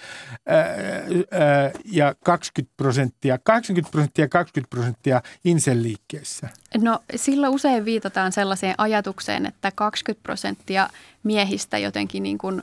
[0.46, 6.48] ää, ja 20 prosenttia, 80 prosenttia ja 20 prosenttia inselliikkeessä?
[6.78, 10.90] No sillä usein viitataan sellaiseen ajatukseen, että 20 prosenttia
[11.22, 12.62] miehistä jotenkin niin kuin,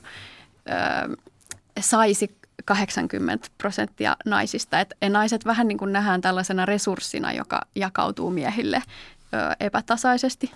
[0.66, 1.08] ää,
[1.80, 4.80] saisi 80 prosenttia naisista.
[4.80, 8.82] Et naiset vähän niin kuin nähdään tällaisena resurssina, joka jakautuu miehille
[9.34, 10.50] ö, epätasaisesti.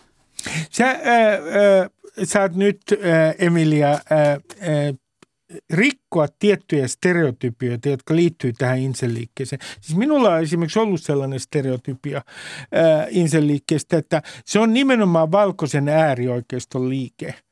[0.70, 1.90] Sä, äh, äh,
[2.24, 3.98] saat nyt, äh, Emilia, äh,
[4.30, 4.94] äh,
[5.72, 9.60] rikkoa tiettyjä stereotypioita, jotka liittyy tähän inselliikkeeseen.
[9.80, 16.88] Siis minulla on esimerkiksi ollut sellainen stereotypia äh, inselliikkeestä, että se on nimenomaan valkoisen äärioikeiston
[16.88, 17.34] liike–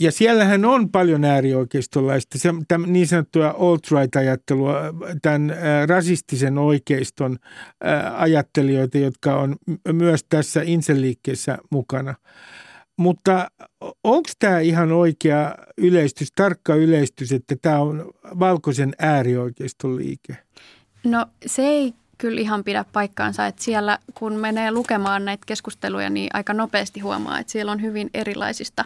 [0.00, 4.74] ja siellähän on paljon äärioikeistolaista, se, täm, niin sanottua alt-right-ajattelua,
[5.22, 7.38] tämän ä, rasistisen oikeiston
[7.84, 9.56] ä, ajattelijoita, jotka on
[9.92, 12.14] myös tässä inselliikkeessä mukana.
[12.96, 13.50] Mutta
[14.04, 20.36] onko tämä ihan oikea yleistys, tarkka yleistys, että tämä on valkoisen äärioikeiston liike?
[21.04, 26.30] No se ei kyllä ihan pidä paikkaansa, että siellä kun menee lukemaan näitä keskusteluja, niin
[26.32, 28.84] aika nopeasti huomaa, että siellä on hyvin erilaisista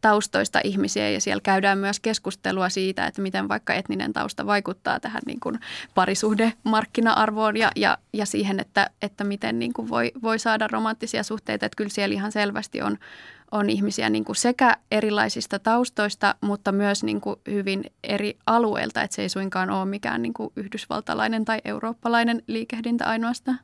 [0.00, 5.22] taustoista ihmisiä ja siellä käydään myös keskustelua siitä, että miten vaikka etninen tausta vaikuttaa tähän
[5.26, 5.58] niin kuin
[5.94, 11.66] parisuhdemarkkina-arvoon ja, ja, ja siihen, että, että miten niin kuin voi, voi saada romanttisia suhteita.
[11.66, 12.98] Että kyllä siellä ihan selvästi on,
[13.50, 19.14] on ihmisiä niin kuin sekä erilaisista taustoista, mutta myös niin kuin hyvin eri alueilta, että
[19.14, 23.58] se ei suinkaan ole mikään niin kuin yhdysvaltalainen tai eurooppalainen liikehdintä ainoastaan.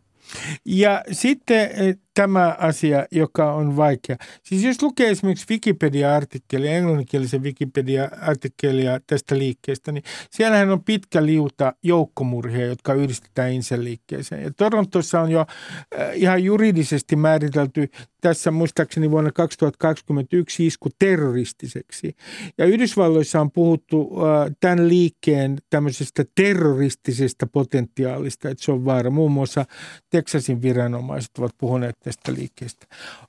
[0.65, 1.71] Ja sitten
[2.15, 4.17] tämä asia, joka on vaikea.
[4.43, 12.67] Siis jos lukee esimerkiksi Wikipedia-artikkelia, englanninkielisen Wikipedia-artikkelia tästä liikkeestä, niin siellähän on pitkä liuta joukkomurhia,
[12.67, 14.43] jotka yhdistetään liikkeeseen.
[14.43, 17.89] Ja Torontossa on jo äh, ihan juridisesti määritelty
[18.21, 22.17] tässä muistaakseni vuonna 2021 isku terroristiseksi.
[22.59, 29.11] Ja Yhdysvalloissa on puhuttu äh, tämän liikkeen tämmöisestä terroristisesta potentiaalista, että se on vaara.
[29.11, 29.65] Muun muassa
[30.11, 32.87] Texasin viranomaiset ovat puhuneet tästä liikkeestä.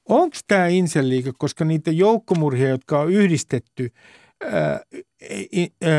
[0.09, 3.91] Onko tämä inseliike, koska niitä joukkomurhia, jotka on yhdistetty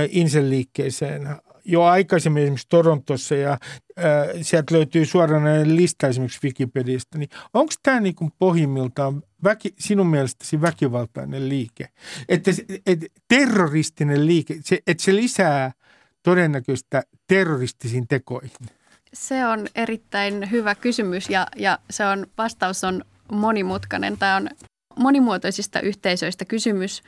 [0.08, 1.28] inseliikkeeseen
[1.64, 3.58] jo aikaisemmin esimerkiksi Torontossa ja
[3.96, 10.06] ää, sieltä löytyy suoranainen lista esimerkiksi Wikipediasta, niin onko tämä niin kuin pohjimmiltaan väki, sinun
[10.06, 11.88] mielestäsi väkivaltainen liike?
[12.28, 12.50] Että
[12.86, 12.98] et,
[13.28, 14.54] terroristinen liike,
[14.86, 15.72] että se lisää
[16.22, 18.50] todennäköistä terroristisiin tekoihin?
[19.14, 24.18] Se on erittäin hyvä kysymys ja, ja se on, vastaus on monimutkainen.
[24.18, 24.48] Tämä on
[24.96, 27.02] monimuotoisista yhteisöistä kysymys,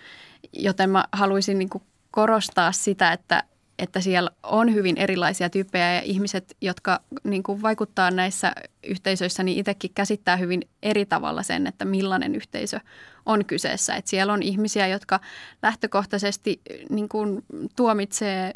[0.52, 1.70] joten mä haluaisin niin
[2.10, 3.42] korostaa sitä, että,
[3.78, 8.52] että siellä on hyvin erilaisia tyyppejä ja ihmiset, jotka niin kuin vaikuttaa näissä
[8.86, 12.80] yhteisöissä, niin itsekin käsittää hyvin eri tavalla sen, että millainen yhteisö
[13.26, 13.94] on kyseessä.
[13.94, 15.20] Että siellä on ihmisiä, jotka
[15.62, 17.44] lähtökohtaisesti niin kuin
[17.76, 18.52] tuomitsee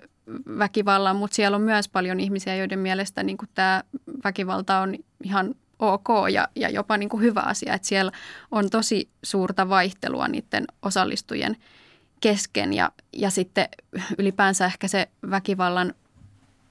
[0.59, 3.83] väkivallan, mutta siellä on myös paljon ihmisiä, joiden mielestä niin kuin tämä
[4.25, 4.95] väkivalta on
[5.25, 7.75] ihan ok ja, ja jopa niin kuin hyvä asia.
[7.75, 8.12] Että siellä
[8.51, 11.57] on tosi suurta vaihtelua niiden osallistujien–
[12.21, 13.68] kesken ja, ja sitten
[14.18, 15.95] ylipäänsä ehkä se väkivallan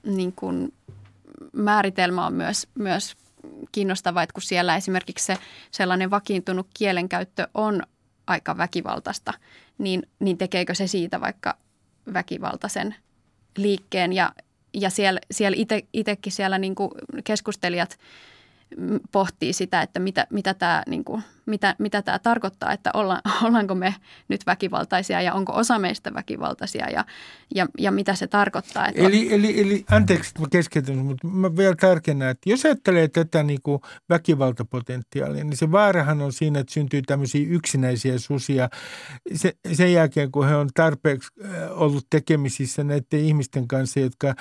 [0.06, 0.72] niin kuin
[1.52, 3.16] määritelmä on myös, myös
[3.72, 5.36] kiinnostava, että kun siellä esimerkiksi se
[5.70, 7.82] sellainen vakiintunut kielenkäyttö on
[8.26, 9.32] aika väkivaltaista,
[9.78, 11.56] niin, niin tekeekö se siitä vaikka
[12.12, 12.94] väkivaltaisen
[13.56, 14.32] liikkeen ja,
[14.74, 15.56] ja siellä, siellä
[15.92, 16.90] itsekin siellä niin kuin
[17.24, 17.98] keskustelijat–
[19.12, 23.74] pohtii sitä, että mitä, mitä, tämä, niin kuin, mitä, mitä tämä tarkoittaa, että olla, ollaanko
[23.74, 23.94] me
[24.28, 27.04] nyt väkivaltaisia ja onko osa meistä väkivaltaisia ja,
[27.54, 28.88] ja, ja mitä se tarkoittaa.
[28.88, 33.08] Että eli, eli, eli anteeksi, että mä keskeytän, mutta mä vielä tarkennan, että jos ajattelee
[33.08, 38.68] tätä niin kuin väkivaltapotentiaalia, niin se vaarahan on siinä, että syntyy tämmöisiä yksinäisiä susia
[39.34, 41.28] se, sen jälkeen, kun he on tarpeeksi
[41.70, 44.34] ollut tekemisissä näiden ihmisten kanssa, jotka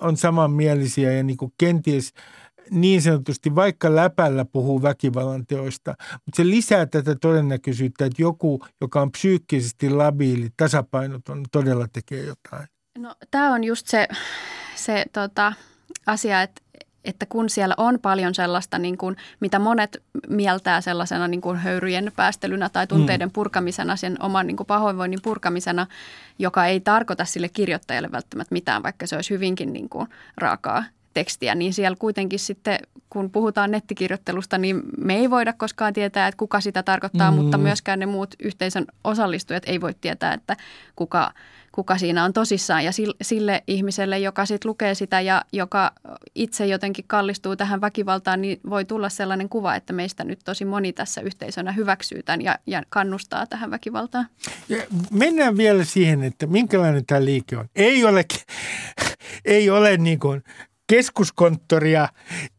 [0.00, 2.12] on samanmielisiä ja niin kuin kenties–
[2.70, 9.02] niin sanotusti vaikka läpällä puhuu väkivallan teoista, mutta se lisää tätä todennäköisyyttä, että joku, joka
[9.02, 12.68] on psyykkisesti labiili, tasapainoton, todella tekee jotain.
[12.98, 14.08] No tämä on just se,
[14.74, 15.52] se tota,
[16.06, 16.64] asia, että
[17.04, 22.12] että kun siellä on paljon sellaista, niin kuin, mitä monet mieltää sellaisena niin kuin höyryjen
[22.16, 23.32] päästelynä tai tunteiden mm.
[23.32, 25.86] purkamisena, sen oman niin kuin pahoinvoinnin purkamisena,
[26.38, 30.84] joka ei tarkoita sille kirjoittajalle välttämättä mitään, vaikka se olisi hyvinkin niin kuin raakaa
[31.14, 32.78] tekstiä, niin siellä kuitenkin sitten,
[33.10, 37.36] kun puhutaan nettikirjoittelusta, niin me ei voida koskaan tietää, että kuka sitä tarkoittaa, mm.
[37.36, 40.56] mutta myöskään ne muut yhteisön osallistujat ei voi tietää, että
[40.96, 41.32] kuka,
[41.72, 42.84] kuka siinä on tosissaan.
[42.84, 42.90] Ja
[43.22, 45.92] sille ihmiselle, joka sitten lukee sitä ja joka
[46.34, 50.92] itse jotenkin kallistuu tähän väkivaltaan, niin voi tulla sellainen kuva, että meistä nyt tosi moni
[50.92, 54.26] tässä yhteisönä hyväksyy tämän ja, ja kannustaa tähän väkivaltaan.
[54.68, 54.78] Ja
[55.10, 57.68] mennään vielä siihen, että minkälainen tämä liike on.
[57.76, 58.24] Ei ole,
[59.44, 60.42] ei ole niin kuin
[60.86, 62.08] keskuskonttoria,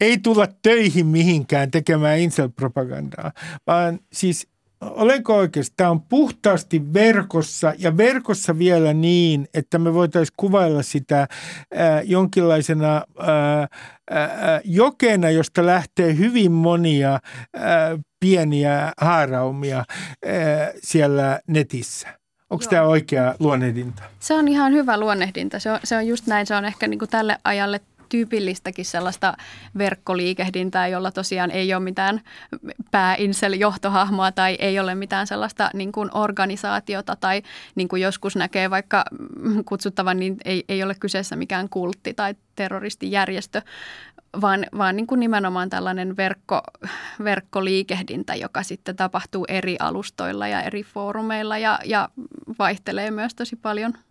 [0.01, 3.32] ei tulla töihin mihinkään tekemään incel-propagandaa,
[3.67, 4.47] vaan siis
[4.82, 11.28] olenko oikeasti, tämä on puhtaasti verkossa ja verkossa vielä niin, että me voitaisiin kuvailla sitä
[11.76, 13.01] ää, jonkinlaisena
[14.63, 17.19] jokena, josta lähtee hyvin monia
[18.19, 19.86] pieniä haaraumia
[20.84, 22.07] siellä netissä.
[22.49, 22.69] Onko Joo.
[22.69, 24.03] tämä oikea luonnehdinta?
[24.19, 25.59] Se on ihan hyvä luonnehdinta.
[25.59, 26.45] Se on, se on just näin.
[26.45, 29.33] Se on ehkä niin kuin tälle ajalle tyypillistäkin sellaista
[29.77, 32.21] verkkoliikehdintää, jolla tosiaan ei ole mitään
[32.91, 37.41] pääinsel-johtohahmoa tai ei ole mitään sellaista niin kuin organisaatiota tai
[37.75, 39.05] niin kuin joskus näkee vaikka
[39.65, 43.61] kutsuttavan, niin ei, ei ole kyseessä mikään kultti tai terroristijärjestö,
[44.41, 46.61] vaan, vaan niin kuin nimenomaan tällainen verkko,
[47.23, 52.09] verkkoliikehdintä, joka sitten tapahtuu eri alustoilla ja eri foorumeilla ja, ja
[52.59, 53.93] vaihtelee myös tosi paljon–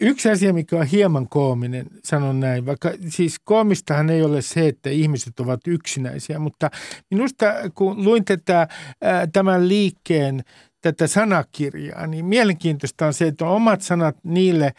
[0.00, 4.90] Yksi asia, mikä on hieman koominen, sanon näin, vaikka siis koomistahan ei ole se, että
[4.90, 6.70] ihmiset ovat yksinäisiä, mutta
[7.10, 8.68] minusta kun luin tätä,
[9.32, 10.44] tämän liikkeen
[10.80, 14.72] tätä sanakirjaa, niin mielenkiintoista on se, että on omat sanat niille,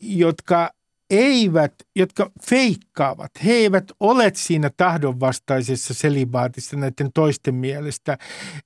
[0.00, 0.70] jotka
[1.10, 8.18] eivät, jotka feikkaavat, he eivät ole siinä tahdonvastaisessa selibaatissa näiden toisten mielestä.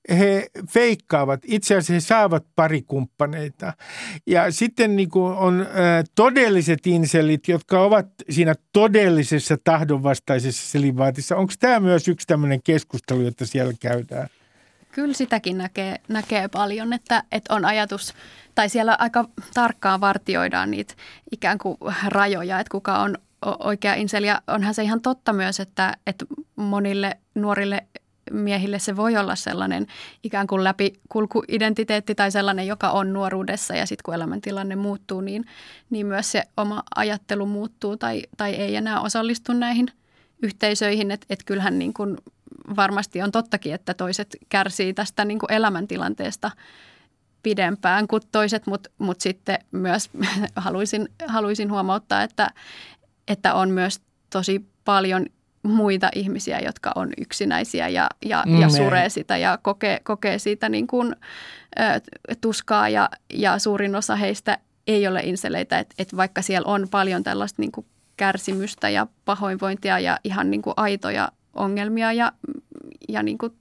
[0.09, 3.73] He feikkaavat, itse asiassa he saavat parikumppaneita.
[4.27, 5.65] Ja sitten niin kuin on ä,
[6.15, 11.35] todelliset inselit, jotka ovat siinä todellisessa tahdonvastaisessa selibaatissa.
[11.35, 14.27] Onko tämä myös yksi tämmöinen keskustelu, jota siellä käydään?
[14.91, 18.13] Kyllä sitäkin näkee, näkee paljon, että, että on ajatus,
[18.55, 20.93] tai siellä aika tarkkaan vartioidaan niitä
[21.31, 21.77] ikään kuin
[22.07, 23.17] rajoja, että kuka on
[23.59, 24.23] oikea insel.
[24.23, 26.25] Ja onhan se ihan totta myös, että, että
[26.55, 27.87] monille nuorille
[28.31, 29.87] miehille se voi olla sellainen
[30.23, 35.45] ikään kuin läpikulkuidentiteetti tai sellainen, joka on nuoruudessa ja sitten kun elämäntilanne muuttuu, niin,
[35.89, 39.87] niin myös se oma ajattelu muuttuu tai, tai ei enää osallistu näihin
[40.41, 41.11] yhteisöihin.
[41.11, 42.17] Että et kyllähän niin kuin
[42.75, 46.51] varmasti on tottakin, että toiset kärsii tästä niin kuin elämäntilanteesta
[47.43, 50.09] pidempään kuin toiset, mutta mut sitten myös
[50.55, 52.49] haluaisin, haluaisin huomauttaa, että,
[53.27, 55.25] että on myös tosi paljon
[55.63, 60.69] muita ihmisiä, jotka on yksinäisiä ja, ja, ja mm, suree sitä ja kokee, kokee siitä
[60.69, 61.15] niin kuin,
[61.79, 62.01] ä,
[62.41, 64.57] tuskaa ja, ja suurin osa heistä
[64.87, 67.85] ei ole inseleitä, että et vaikka siellä on paljon tällaista niin kuin
[68.17, 72.31] kärsimystä ja pahoinvointia ja ihan niin kuin aitoja ongelmia ja,
[73.09, 73.53] ja niin kuin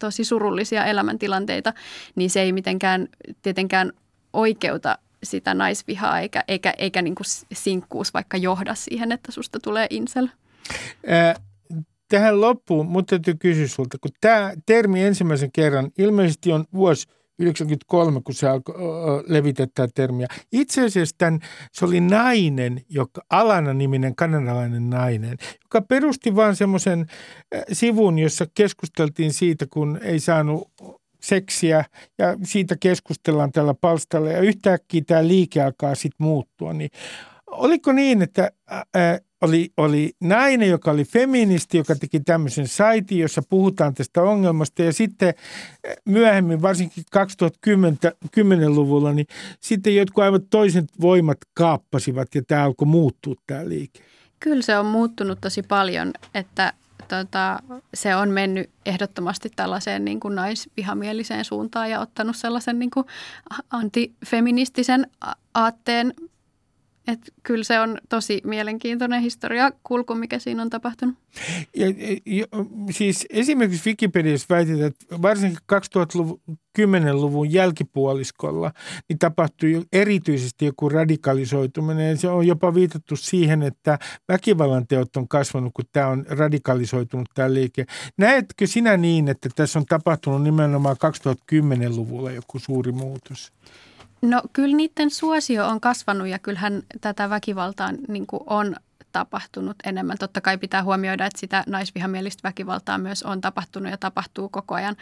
[0.00, 1.72] tosi surullisia elämäntilanteita,
[2.14, 3.08] niin se ei mitenkään
[3.42, 3.92] tietenkään
[4.32, 9.86] oikeuta sitä naisvihaa eikä, eikä, eikä niin kuin sinkkuus vaikka johda siihen, että susta tulee
[9.90, 10.28] insel.
[11.06, 11.34] Ää,
[12.08, 17.06] tähän loppuun, mutta täytyy kysyä sulta, kun tämä termi ensimmäisen kerran ilmeisesti on vuosi
[17.38, 18.74] 1993, kun se alkoi
[19.26, 20.26] levitä tämä termiä.
[20.52, 21.40] Itse asiassa tämän,
[21.72, 27.06] se oli nainen, joka, Alana-niminen kanadalainen nainen, joka perusti vain semmoisen
[27.72, 30.70] sivun, jossa keskusteltiin siitä, kun ei saanut
[31.20, 31.84] seksiä
[32.18, 36.72] ja siitä keskustellaan tällä palstalla ja yhtäkkiä tämä liike alkaa sitten muuttua.
[36.72, 36.90] Niin
[37.46, 38.50] oliko niin, että
[39.40, 44.82] oli, oli nainen, joka oli feministi, joka teki tämmöisen saitin, jossa puhutaan tästä ongelmasta.
[44.82, 45.28] Ja sitten
[45.84, 49.26] eh, myöhemmin, varsinkin 2010-luvulla, niin
[49.60, 54.00] sitten jotkut aivan toiset voimat kaappasivat ja tämä alkoi muuttua tämä liike.
[54.40, 56.72] Kyllä se on muuttunut tosi paljon, että
[57.08, 57.58] tota,
[57.94, 63.06] se on mennyt ehdottomasti tällaiseen niin kuin naisvihamieliseen suuntaan ja ottanut sellaisen niin kuin
[63.70, 65.06] antifeministisen
[65.54, 66.14] aatteen
[67.08, 71.16] et kyllä se on tosi mielenkiintoinen historia kulku, mikä siinä on tapahtunut.
[71.76, 71.86] Ja,
[72.26, 72.46] ja,
[72.90, 75.58] siis esimerkiksi Wikipediassa väitetään, että varsinkin
[76.78, 78.72] 2010-luvun jälkipuoliskolla
[79.08, 82.18] niin tapahtui erityisesti joku radikalisoituminen.
[82.18, 83.98] Se on jopa viitattu siihen, että
[84.28, 87.86] väkivallan teot on kasvanut, kun tämä on radikalisoitunut tämä liike.
[88.16, 93.52] Näetkö sinä niin, että tässä on tapahtunut nimenomaan 2010-luvulla joku suuri muutos?
[94.22, 98.76] No kyllä niiden suosio on kasvanut ja kyllähän tätä väkivaltaa niin kuin on
[99.12, 100.18] tapahtunut enemmän.
[100.18, 104.96] Totta kai pitää huomioida, että sitä naisvihamielistä väkivaltaa myös on tapahtunut ja tapahtuu koko ajan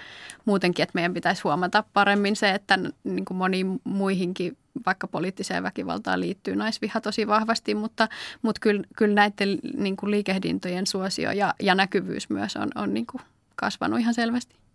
[0.45, 4.57] muutenkin, että meidän pitäisi huomata paremmin se, että niin kuin moniin muihinkin
[4.87, 8.09] vaikka poliittiseen väkivaltaan liittyy naisviha tosi vahvasti, mutta,
[8.43, 13.07] mutta kyllä, kyllä näiden niin kuin liikehdintojen suosio ja, ja näkyvyys myös on, on niin
[13.07, 13.23] kuin
[13.57, 14.66] kasvanut ihan selvästi.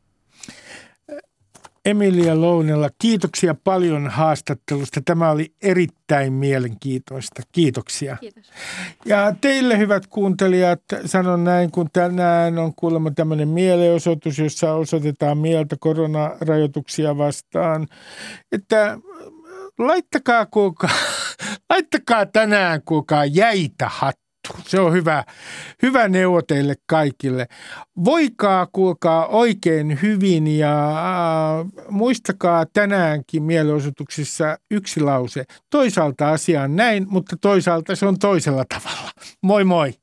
[1.86, 5.02] Emilia Lounella, kiitoksia paljon haastattelusta.
[5.06, 7.42] Tämä oli erittäin mielenkiintoista.
[7.52, 8.18] Kiitoksia.
[8.18, 8.52] Kiitos.
[9.06, 15.76] Ja teille hyvät kuuntelijat, sanon näin, kun tänään on kuulemma tämmöinen mielenosoitus, jossa osoitetaan mieltä
[15.80, 17.88] koronarajoituksia vastaan,
[18.52, 18.98] että
[19.80, 20.90] laittakaa kuulkaa,
[21.70, 23.90] laittakaa tänään kuulkaa jäitä
[24.48, 25.24] hattu se on hyvä,
[25.82, 27.48] hyvä neuvo teille kaikille.
[28.06, 35.44] Voikaa, kuulkaa oikein hyvin ja äh, muistakaa tänäänkin mielenosoituksissa yksi lause.
[35.70, 39.12] Toisaalta asia on näin, mutta toisaalta se on toisella tavalla.
[39.42, 40.01] Moi moi!